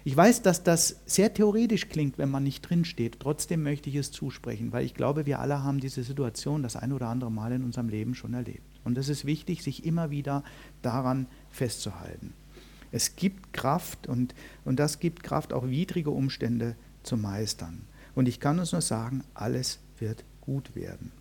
Ich 0.05 0.17
weiß, 0.17 0.43
dass 0.43 0.63
das 0.63 1.01
sehr 1.07 1.33
theoretisch 1.33 1.89
klingt, 1.89 2.19
wenn 2.19 2.31
man 2.31 2.43
nicht 2.43 2.63
drinsteht. 2.63 3.21
Trotzdem 3.21 3.63
möchte 3.63 3.91
ich 3.91 3.97
es 3.97 4.11
zusprechen, 4.11 4.73
weil 4.73 4.85
ich 4.85 4.95
glaube, 4.95 5.27
wir 5.27 5.41
alle 5.41 5.63
haben 5.63 5.81
diese 5.81 6.03
Situation 6.03 6.63
das 6.63 6.77
ein 6.77 6.93
oder 6.93 7.09
andere 7.09 7.31
Mal 7.31 7.53
in 7.53 7.65
unserem 7.65 7.89
Leben 7.89 8.15
schon 8.15 8.35
erlebt. 8.35 8.63
Und 8.85 8.99
es 8.99 9.09
ist 9.09 9.25
wichtig, 9.25 9.63
sich 9.63 9.85
immer 9.85 10.11
wieder 10.11 10.45
daran 10.83 11.27
festzuhalten. 11.51 12.33
Es 12.93 13.17
gibt 13.17 13.53
Kraft 13.53 14.07
und, 14.07 14.35
und 14.65 14.79
das 14.79 15.01
gibt 15.01 15.23
Kraft, 15.23 15.53
auch 15.53 15.69
widrige 15.69 16.11
Umstände 16.11 16.77
zu 17.03 17.17
meistern. 17.17 17.83
Und 18.15 18.29
ich 18.29 18.41
kann 18.41 18.59
uns 18.59 18.73
nur 18.73 18.81
sagen, 18.81 19.25
alles 19.35 19.81
wird 19.99 20.25
gut 20.41 20.75
werden. 20.75 21.13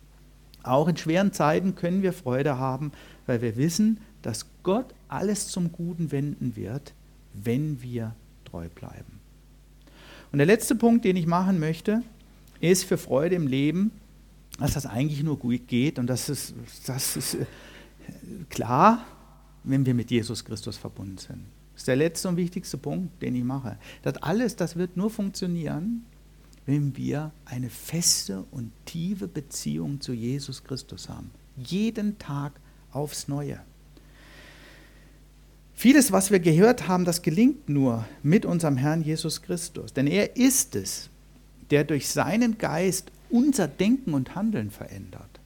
Auch 0.66 0.88
in 0.88 0.96
schweren 0.96 1.32
Zeiten 1.32 1.74
können 1.74 2.02
wir 2.02 2.12
Freude 2.12 2.58
haben, 2.58 2.92
weil 3.26 3.42
wir 3.42 3.56
wissen, 3.56 3.98
dass 4.22 4.46
Gott 4.62 4.86
alles 5.08 5.48
zum 5.48 5.72
Guten 5.72 6.10
wenden 6.10 6.56
wird, 6.56 6.92
wenn 7.32 7.82
wir 7.82 8.14
treu 8.44 8.68
bleiben. 8.68 9.20
Und 10.32 10.38
der 10.38 10.46
letzte 10.46 10.74
Punkt, 10.74 11.04
den 11.04 11.16
ich 11.16 11.26
machen 11.26 11.60
möchte, 11.60 12.02
ist 12.60 12.84
für 12.84 12.98
Freude 12.98 13.36
im 13.36 13.46
Leben, 13.46 13.92
dass 14.58 14.74
das 14.74 14.86
eigentlich 14.86 15.22
nur 15.22 15.38
gut 15.38 15.68
geht 15.68 15.98
und 15.98 16.06
das 16.06 16.28
ist, 16.28 16.54
das 16.86 17.16
ist 17.16 17.34
äh, 17.34 17.46
klar, 18.48 19.04
wenn 19.64 19.84
wir 19.84 19.94
mit 19.94 20.10
Jesus 20.10 20.44
Christus 20.44 20.76
verbunden 20.76 21.18
sind. 21.18 21.44
Das 21.74 21.82
ist 21.82 21.88
der 21.88 21.96
letzte 21.96 22.28
und 22.28 22.36
wichtigste 22.36 22.78
Punkt, 22.78 23.20
den 23.20 23.36
ich 23.36 23.44
mache. 23.44 23.76
Das 24.02 24.16
alles, 24.16 24.56
das 24.56 24.76
wird 24.76 24.96
nur 24.96 25.10
funktionieren, 25.10 26.06
wenn 26.66 26.96
wir 26.96 27.32
eine 27.44 27.70
feste 27.70 28.44
und 28.50 28.72
tiefe 28.84 29.28
Beziehung 29.28 30.00
zu 30.00 30.12
Jesus 30.12 30.64
Christus 30.64 31.08
haben. 31.08 31.30
Jeden 31.56 32.18
Tag 32.18 32.52
aufs 32.90 33.28
Neue. 33.28 33.60
Vieles, 35.74 36.10
was 36.10 36.30
wir 36.30 36.40
gehört 36.40 36.88
haben, 36.88 37.04
das 37.04 37.22
gelingt 37.22 37.68
nur 37.68 38.04
mit 38.22 38.44
unserem 38.44 38.76
Herrn 38.76 39.02
Jesus 39.02 39.42
Christus. 39.42 39.92
Denn 39.92 40.06
er 40.06 40.36
ist 40.36 40.74
es, 40.74 41.08
der 41.70 41.84
durch 41.84 42.08
seinen 42.08 42.58
Geist 42.58 43.12
unser 43.30 43.68
Denken 43.68 44.14
und 44.14 44.34
Handeln 44.34 44.70
verändert. 44.70 45.40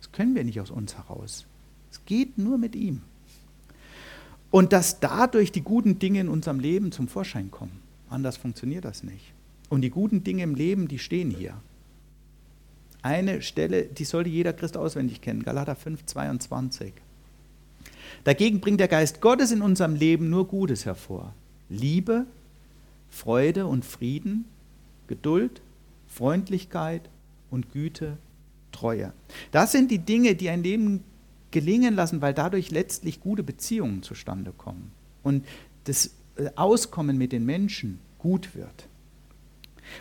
Das 0.00 0.12
können 0.12 0.34
wir 0.34 0.44
nicht 0.44 0.60
aus 0.60 0.70
uns 0.70 0.96
heraus. 0.96 1.46
Es 1.90 2.04
geht 2.04 2.36
nur 2.36 2.58
mit 2.58 2.74
ihm. 2.74 3.02
Und 4.50 4.72
dass 4.72 5.00
dadurch 5.00 5.52
die 5.52 5.62
guten 5.62 5.98
Dinge 5.98 6.20
in 6.20 6.28
unserem 6.28 6.58
Leben 6.58 6.92
zum 6.92 7.08
Vorschein 7.08 7.50
kommen. 7.50 7.80
Anders 8.08 8.36
funktioniert 8.36 8.84
das 8.84 9.04
nicht. 9.04 9.32
Und 9.70 9.80
die 9.80 9.90
guten 9.90 10.22
Dinge 10.22 10.42
im 10.42 10.54
Leben, 10.54 10.88
die 10.88 10.98
stehen 10.98 11.30
hier. 11.30 11.54
Eine 13.00 13.40
Stelle, 13.40 13.84
die 13.84 14.04
sollte 14.04 14.28
jeder 14.28 14.52
Christ 14.52 14.76
auswendig 14.76 15.22
kennen, 15.22 15.42
Galater 15.42 15.74
5, 15.74 16.04
22. 16.04 16.92
Dagegen 18.24 18.60
bringt 18.60 18.80
der 18.80 18.88
Geist 18.88 19.22
Gottes 19.22 19.52
in 19.52 19.62
unserem 19.62 19.94
Leben 19.94 20.28
nur 20.28 20.46
Gutes 20.46 20.84
hervor. 20.84 21.32
Liebe, 21.70 22.26
Freude 23.08 23.66
und 23.66 23.86
Frieden, 23.86 24.44
Geduld, 25.06 25.62
Freundlichkeit 26.08 27.08
und 27.50 27.72
Güte, 27.72 28.18
Treue. 28.72 29.12
Das 29.50 29.72
sind 29.72 29.90
die 29.90 29.98
Dinge, 29.98 30.34
die 30.34 30.50
ein 30.50 30.62
Leben 30.62 31.02
gelingen 31.50 31.94
lassen, 31.94 32.20
weil 32.20 32.34
dadurch 32.34 32.70
letztlich 32.70 33.20
gute 33.20 33.42
Beziehungen 33.42 34.02
zustande 34.02 34.52
kommen 34.52 34.92
und 35.22 35.44
das 35.84 36.14
äh, 36.36 36.50
Auskommen 36.56 37.18
mit 37.18 37.32
den 37.32 37.44
Menschen 37.44 37.98
gut 38.18 38.54
wird. 38.54 38.86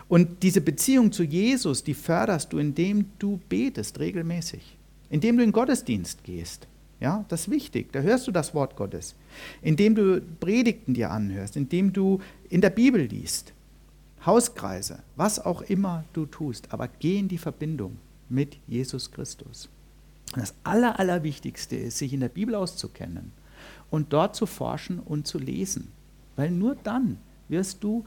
Und 0.07 0.43
diese 0.43 0.61
Beziehung 0.61 1.11
zu 1.11 1.23
Jesus, 1.23 1.83
die 1.83 1.93
förderst 1.93 2.53
du, 2.53 2.57
indem 2.57 3.05
du 3.19 3.39
betest 3.49 3.99
regelmäßig, 3.99 4.77
indem 5.09 5.37
du 5.37 5.43
in 5.43 5.51
Gottesdienst 5.51 6.23
gehst, 6.23 6.67
ja, 6.99 7.23
das 7.29 7.41
ist 7.41 7.51
wichtig. 7.51 7.93
Da 7.93 8.01
hörst 8.01 8.27
du 8.27 8.31
das 8.31 8.53
Wort 8.53 8.75
Gottes. 8.75 9.15
Indem 9.61 9.95
du 9.95 10.21
Predigten 10.39 10.93
dir 10.93 11.11
anhörst, 11.11 11.55
indem 11.55 11.93
du 11.93 12.19
in 12.49 12.59
der 12.61 12.71
Bibel 12.71 13.01
liest, 13.01 13.53
Hauskreise, 14.25 14.99
was 15.15 15.39
auch 15.39 15.61
immer 15.61 16.03
du 16.11 16.25
tust, 16.25 16.73
aber 16.73 16.89
geh 16.89 17.17
in 17.17 17.29
die 17.29 17.37
Verbindung 17.37 17.97
mit 18.27 18.57
Jesus 18.67 19.11
Christus. 19.11 19.69
Und 20.33 20.41
das 20.41 20.53
Aller, 20.63 20.99
Allerwichtigste 20.99 21.77
ist, 21.77 21.97
sich 21.97 22.11
in 22.13 22.19
der 22.19 22.29
Bibel 22.29 22.53
auszukennen 22.53 23.31
und 23.89 24.11
dort 24.11 24.35
zu 24.35 24.45
forschen 24.45 24.99
und 24.99 25.25
zu 25.25 25.39
lesen. 25.39 25.91
Weil 26.35 26.51
nur 26.51 26.75
dann 26.75 27.17
wirst 27.47 27.83
du 27.83 28.05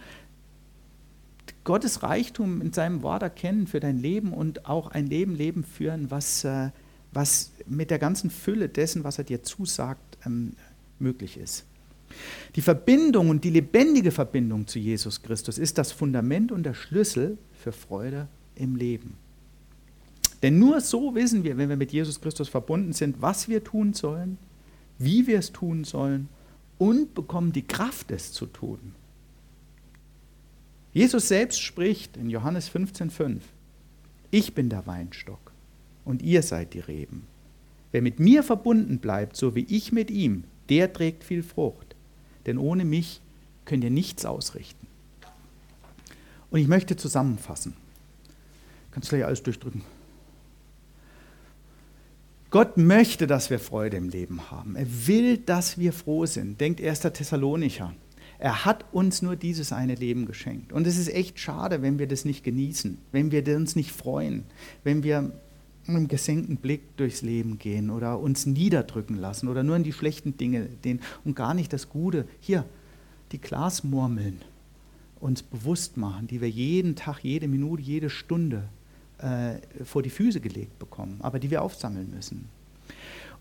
Gottes 1.64 2.02
Reichtum 2.02 2.60
in 2.60 2.72
seinem 2.72 3.02
Wort 3.02 3.22
erkennen 3.22 3.66
für 3.66 3.80
dein 3.80 3.98
Leben 3.98 4.32
und 4.32 4.66
auch 4.66 4.90
ein 4.90 5.06
Leben 5.06 5.34
leben 5.34 5.64
führen, 5.64 6.10
was 6.10 6.44
äh, 6.44 6.70
was 7.12 7.52
mit 7.66 7.90
der 7.90 7.98
ganzen 7.98 8.30
Fülle 8.30 8.68
dessen, 8.68 9.04
was 9.04 9.18
er 9.18 9.24
dir 9.24 9.42
zusagt, 9.42 10.18
ähm, 10.26 10.54
möglich 10.98 11.36
ist. 11.36 11.64
Die 12.56 12.62
Verbindung 12.62 13.30
und 13.30 13.44
die 13.44 13.50
lebendige 13.50 14.10
Verbindung 14.10 14.66
zu 14.66 14.78
Jesus 14.78 15.22
Christus 15.22 15.58
ist 15.58 15.78
das 15.78 15.92
Fundament 15.92 16.52
und 16.52 16.64
der 16.64 16.74
Schlüssel 16.74 17.38
für 17.54 17.72
Freude 17.72 18.28
im 18.54 18.76
Leben. 18.76 19.14
Denn 20.42 20.58
nur 20.58 20.80
so 20.80 21.14
wissen 21.14 21.44
wir, 21.44 21.56
wenn 21.56 21.68
wir 21.68 21.76
mit 21.76 21.92
Jesus 21.92 22.20
Christus 22.20 22.48
verbunden 22.48 22.92
sind, 22.92 23.22
was 23.22 23.48
wir 23.48 23.62
tun 23.62 23.94
sollen, 23.94 24.38
wie 24.98 25.26
wir 25.26 25.38
es 25.38 25.52
tun 25.52 25.84
sollen 25.84 26.28
und 26.78 27.14
bekommen 27.14 27.52
die 27.52 27.62
Kraft, 27.62 28.10
es 28.10 28.32
zu 28.32 28.46
tun. 28.46 28.94
Jesus 30.92 31.28
selbst 31.28 31.60
spricht 31.60 32.16
in 32.16 32.28
Johannes 32.28 32.70
15,5: 32.70 33.40
Ich 34.30 34.54
bin 34.54 34.68
der 34.68 34.86
Weinstock 34.86 35.52
und 36.04 36.22
ihr 36.22 36.42
seid 36.42 36.74
die 36.74 36.80
Reben. 36.80 37.26
Wer 37.92 38.02
mit 38.02 38.20
mir 38.20 38.42
verbunden 38.42 38.98
bleibt, 38.98 39.36
so 39.36 39.54
wie 39.54 39.66
ich 39.68 39.92
mit 39.92 40.10
ihm, 40.10 40.44
der 40.68 40.92
trägt 40.92 41.24
viel 41.24 41.42
Frucht. 41.42 41.94
Denn 42.46 42.58
ohne 42.58 42.84
mich 42.84 43.20
könnt 43.64 43.84
ihr 43.84 43.90
nichts 43.90 44.24
ausrichten. 44.24 44.86
Und 46.50 46.60
ich 46.60 46.68
möchte 46.68 46.96
zusammenfassen. 46.96 47.74
Kannst 48.90 49.10
du 49.10 49.16
gleich 49.16 49.26
alles 49.26 49.42
durchdrücken. 49.42 49.82
Gott 52.50 52.76
möchte, 52.76 53.26
dass 53.26 53.48
wir 53.48 53.58
Freude 53.58 53.96
im 53.96 54.10
Leben 54.10 54.50
haben. 54.50 54.76
Er 54.76 54.86
will, 55.06 55.38
dass 55.38 55.78
wir 55.78 55.94
froh 55.94 56.26
sind. 56.26 56.60
Denkt 56.60 56.82
1. 56.82 57.00
Thessalonicher. 57.00 57.94
Er 58.42 58.64
hat 58.64 58.86
uns 58.90 59.22
nur 59.22 59.36
dieses 59.36 59.72
eine 59.72 59.94
Leben 59.94 60.26
geschenkt. 60.26 60.72
Und 60.72 60.84
es 60.88 60.98
ist 60.98 61.06
echt 61.06 61.38
schade, 61.38 61.80
wenn 61.80 62.00
wir 62.00 62.08
das 62.08 62.24
nicht 62.24 62.42
genießen, 62.42 62.98
wenn 63.12 63.30
wir 63.30 63.46
uns 63.56 63.76
nicht 63.76 63.92
freuen, 63.92 64.42
wenn 64.82 65.04
wir 65.04 65.30
mit 65.86 65.96
einem 65.96 66.08
gesenkten 66.08 66.56
Blick 66.56 66.96
durchs 66.96 67.22
Leben 67.22 67.60
gehen 67.60 67.88
oder 67.88 68.18
uns 68.18 68.44
niederdrücken 68.44 69.16
lassen 69.16 69.46
oder 69.46 69.62
nur 69.62 69.76
in 69.76 69.84
die 69.84 69.92
schlechten 69.92 70.36
Dinge 70.36 70.66
gehen 70.82 71.00
und 71.24 71.36
gar 71.36 71.54
nicht 71.54 71.72
das 71.72 71.88
Gute, 71.88 72.26
hier, 72.40 72.64
die 73.30 73.40
Glasmurmeln 73.40 74.40
uns 75.20 75.44
bewusst 75.44 75.96
machen, 75.96 76.26
die 76.26 76.40
wir 76.40 76.50
jeden 76.50 76.96
Tag, 76.96 77.20
jede 77.22 77.46
Minute, 77.46 77.80
jede 77.80 78.10
Stunde 78.10 78.64
äh, 79.18 79.54
vor 79.84 80.02
die 80.02 80.10
Füße 80.10 80.40
gelegt 80.40 80.80
bekommen, 80.80 81.20
aber 81.20 81.38
die 81.38 81.52
wir 81.52 81.62
aufsammeln 81.62 82.10
müssen. 82.12 82.48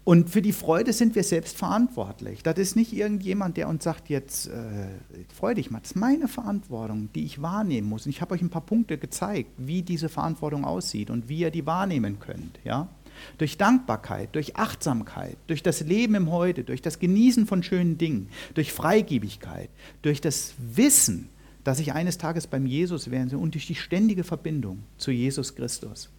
Und 0.04 0.32
für 0.32 0.42
die 0.42 0.52
Freude 0.52 0.94
sind 0.94 1.14
wir 1.14 1.24
selbst 1.24 1.56
verantwortlich. 1.56 2.42
Das 2.42 2.58
ist 2.58 2.76
nicht 2.76 2.92
irgendjemand, 2.94 3.58
der 3.58 3.68
uns 3.68 3.84
sagt, 3.84 4.10
jetzt 4.10 4.48
äh, 4.48 4.88
freu 5.34 5.54
dich 5.54 5.70
mal. 5.70 5.80
Das 5.80 5.92
ist 5.92 5.96
meine 5.96 6.28
Verantwortung, 6.28 7.10
die 7.14 7.24
ich 7.24 7.42
wahrnehmen 7.42 7.88
muss. 7.88 8.06
Und 8.06 8.10
ich 8.10 8.22
habe 8.22 8.34
euch 8.34 8.42
ein 8.42 8.50
paar 8.50 8.66
Punkte 8.66 8.98
gezeigt, 8.98 9.52
wie 9.58 9.84
diese 9.84 10.10
Verantwortung 10.10 10.66
aussieht 10.66 11.12
und 11.12 11.30
wie 11.30 11.40
ihr 11.40 11.52
die 11.52 11.68
wahrnehmen 11.68 12.20
könnt. 12.20 12.60
Ja? 12.64 12.90
Durch 13.38 13.58
Dankbarkeit, 13.58 14.30
durch 14.34 14.56
Achtsamkeit, 14.56 15.38
durch 15.46 15.62
das 15.62 15.82
Leben 15.82 16.16
im 16.16 16.32
Heute, 16.32 16.64
durch 16.64 16.82
das 16.82 16.98
Genießen 16.98 17.46
von 17.46 17.62
schönen 17.62 18.00
Dingen, 18.00 18.30
durch 18.56 18.74
Freigebigkeit, 18.74 19.70
durch 20.02 20.20
das 20.20 20.56
Wissen, 20.58 21.30
dass 21.64 21.80
ich 21.80 21.94
eines 21.94 22.18
Tages 22.18 22.48
beim 22.48 22.66
Jesus 22.66 23.12
werde 23.12 23.38
und 23.38 23.54
durch 23.54 23.68
die 23.68 23.76
ständige 23.76 24.24
Verbindung 24.24 24.80
zu 24.98 25.12
Jesus 25.12 25.54
Christus. 25.54 26.10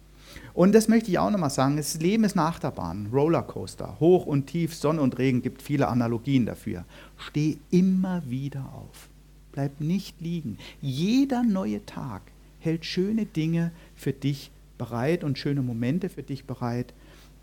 Und 0.53 0.73
das 0.73 0.87
möchte 0.87 1.09
ich 1.09 1.19
auch 1.19 1.31
nochmal 1.31 1.49
sagen, 1.49 1.77
das 1.77 1.99
Leben 1.99 2.23
ist 2.23 2.37
eine 2.37 2.47
Achterbahn, 2.47 3.09
Rollercoaster, 3.11 3.97
hoch 3.99 4.25
und 4.25 4.47
tief, 4.47 4.75
Sonne 4.75 5.01
und 5.01 5.17
Regen, 5.17 5.41
gibt 5.41 5.61
viele 5.61 5.87
Analogien 5.87 6.45
dafür. 6.45 6.85
Steh 7.17 7.57
immer 7.71 8.21
wieder 8.29 8.65
auf, 8.73 9.09
bleib 9.51 9.79
nicht 9.79 10.21
liegen. 10.21 10.57
Jeder 10.81 11.43
neue 11.43 11.85
Tag 11.85 12.21
hält 12.59 12.85
schöne 12.85 13.25
Dinge 13.25 13.71
für 13.95 14.13
dich 14.13 14.51
bereit 14.77 15.23
und 15.23 15.37
schöne 15.37 15.61
Momente 15.61 16.09
für 16.09 16.23
dich 16.23 16.45
bereit. 16.45 16.93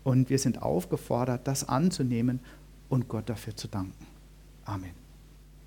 Und 0.03 0.29
wir 0.29 0.39
sind 0.39 0.61
aufgefordert, 0.61 1.47
das 1.47 1.67
anzunehmen 1.67 2.39
und 2.89 3.07
Gott 3.07 3.29
dafür 3.29 3.55
zu 3.55 3.67
danken. 3.67 4.07
Amen. 4.65 5.00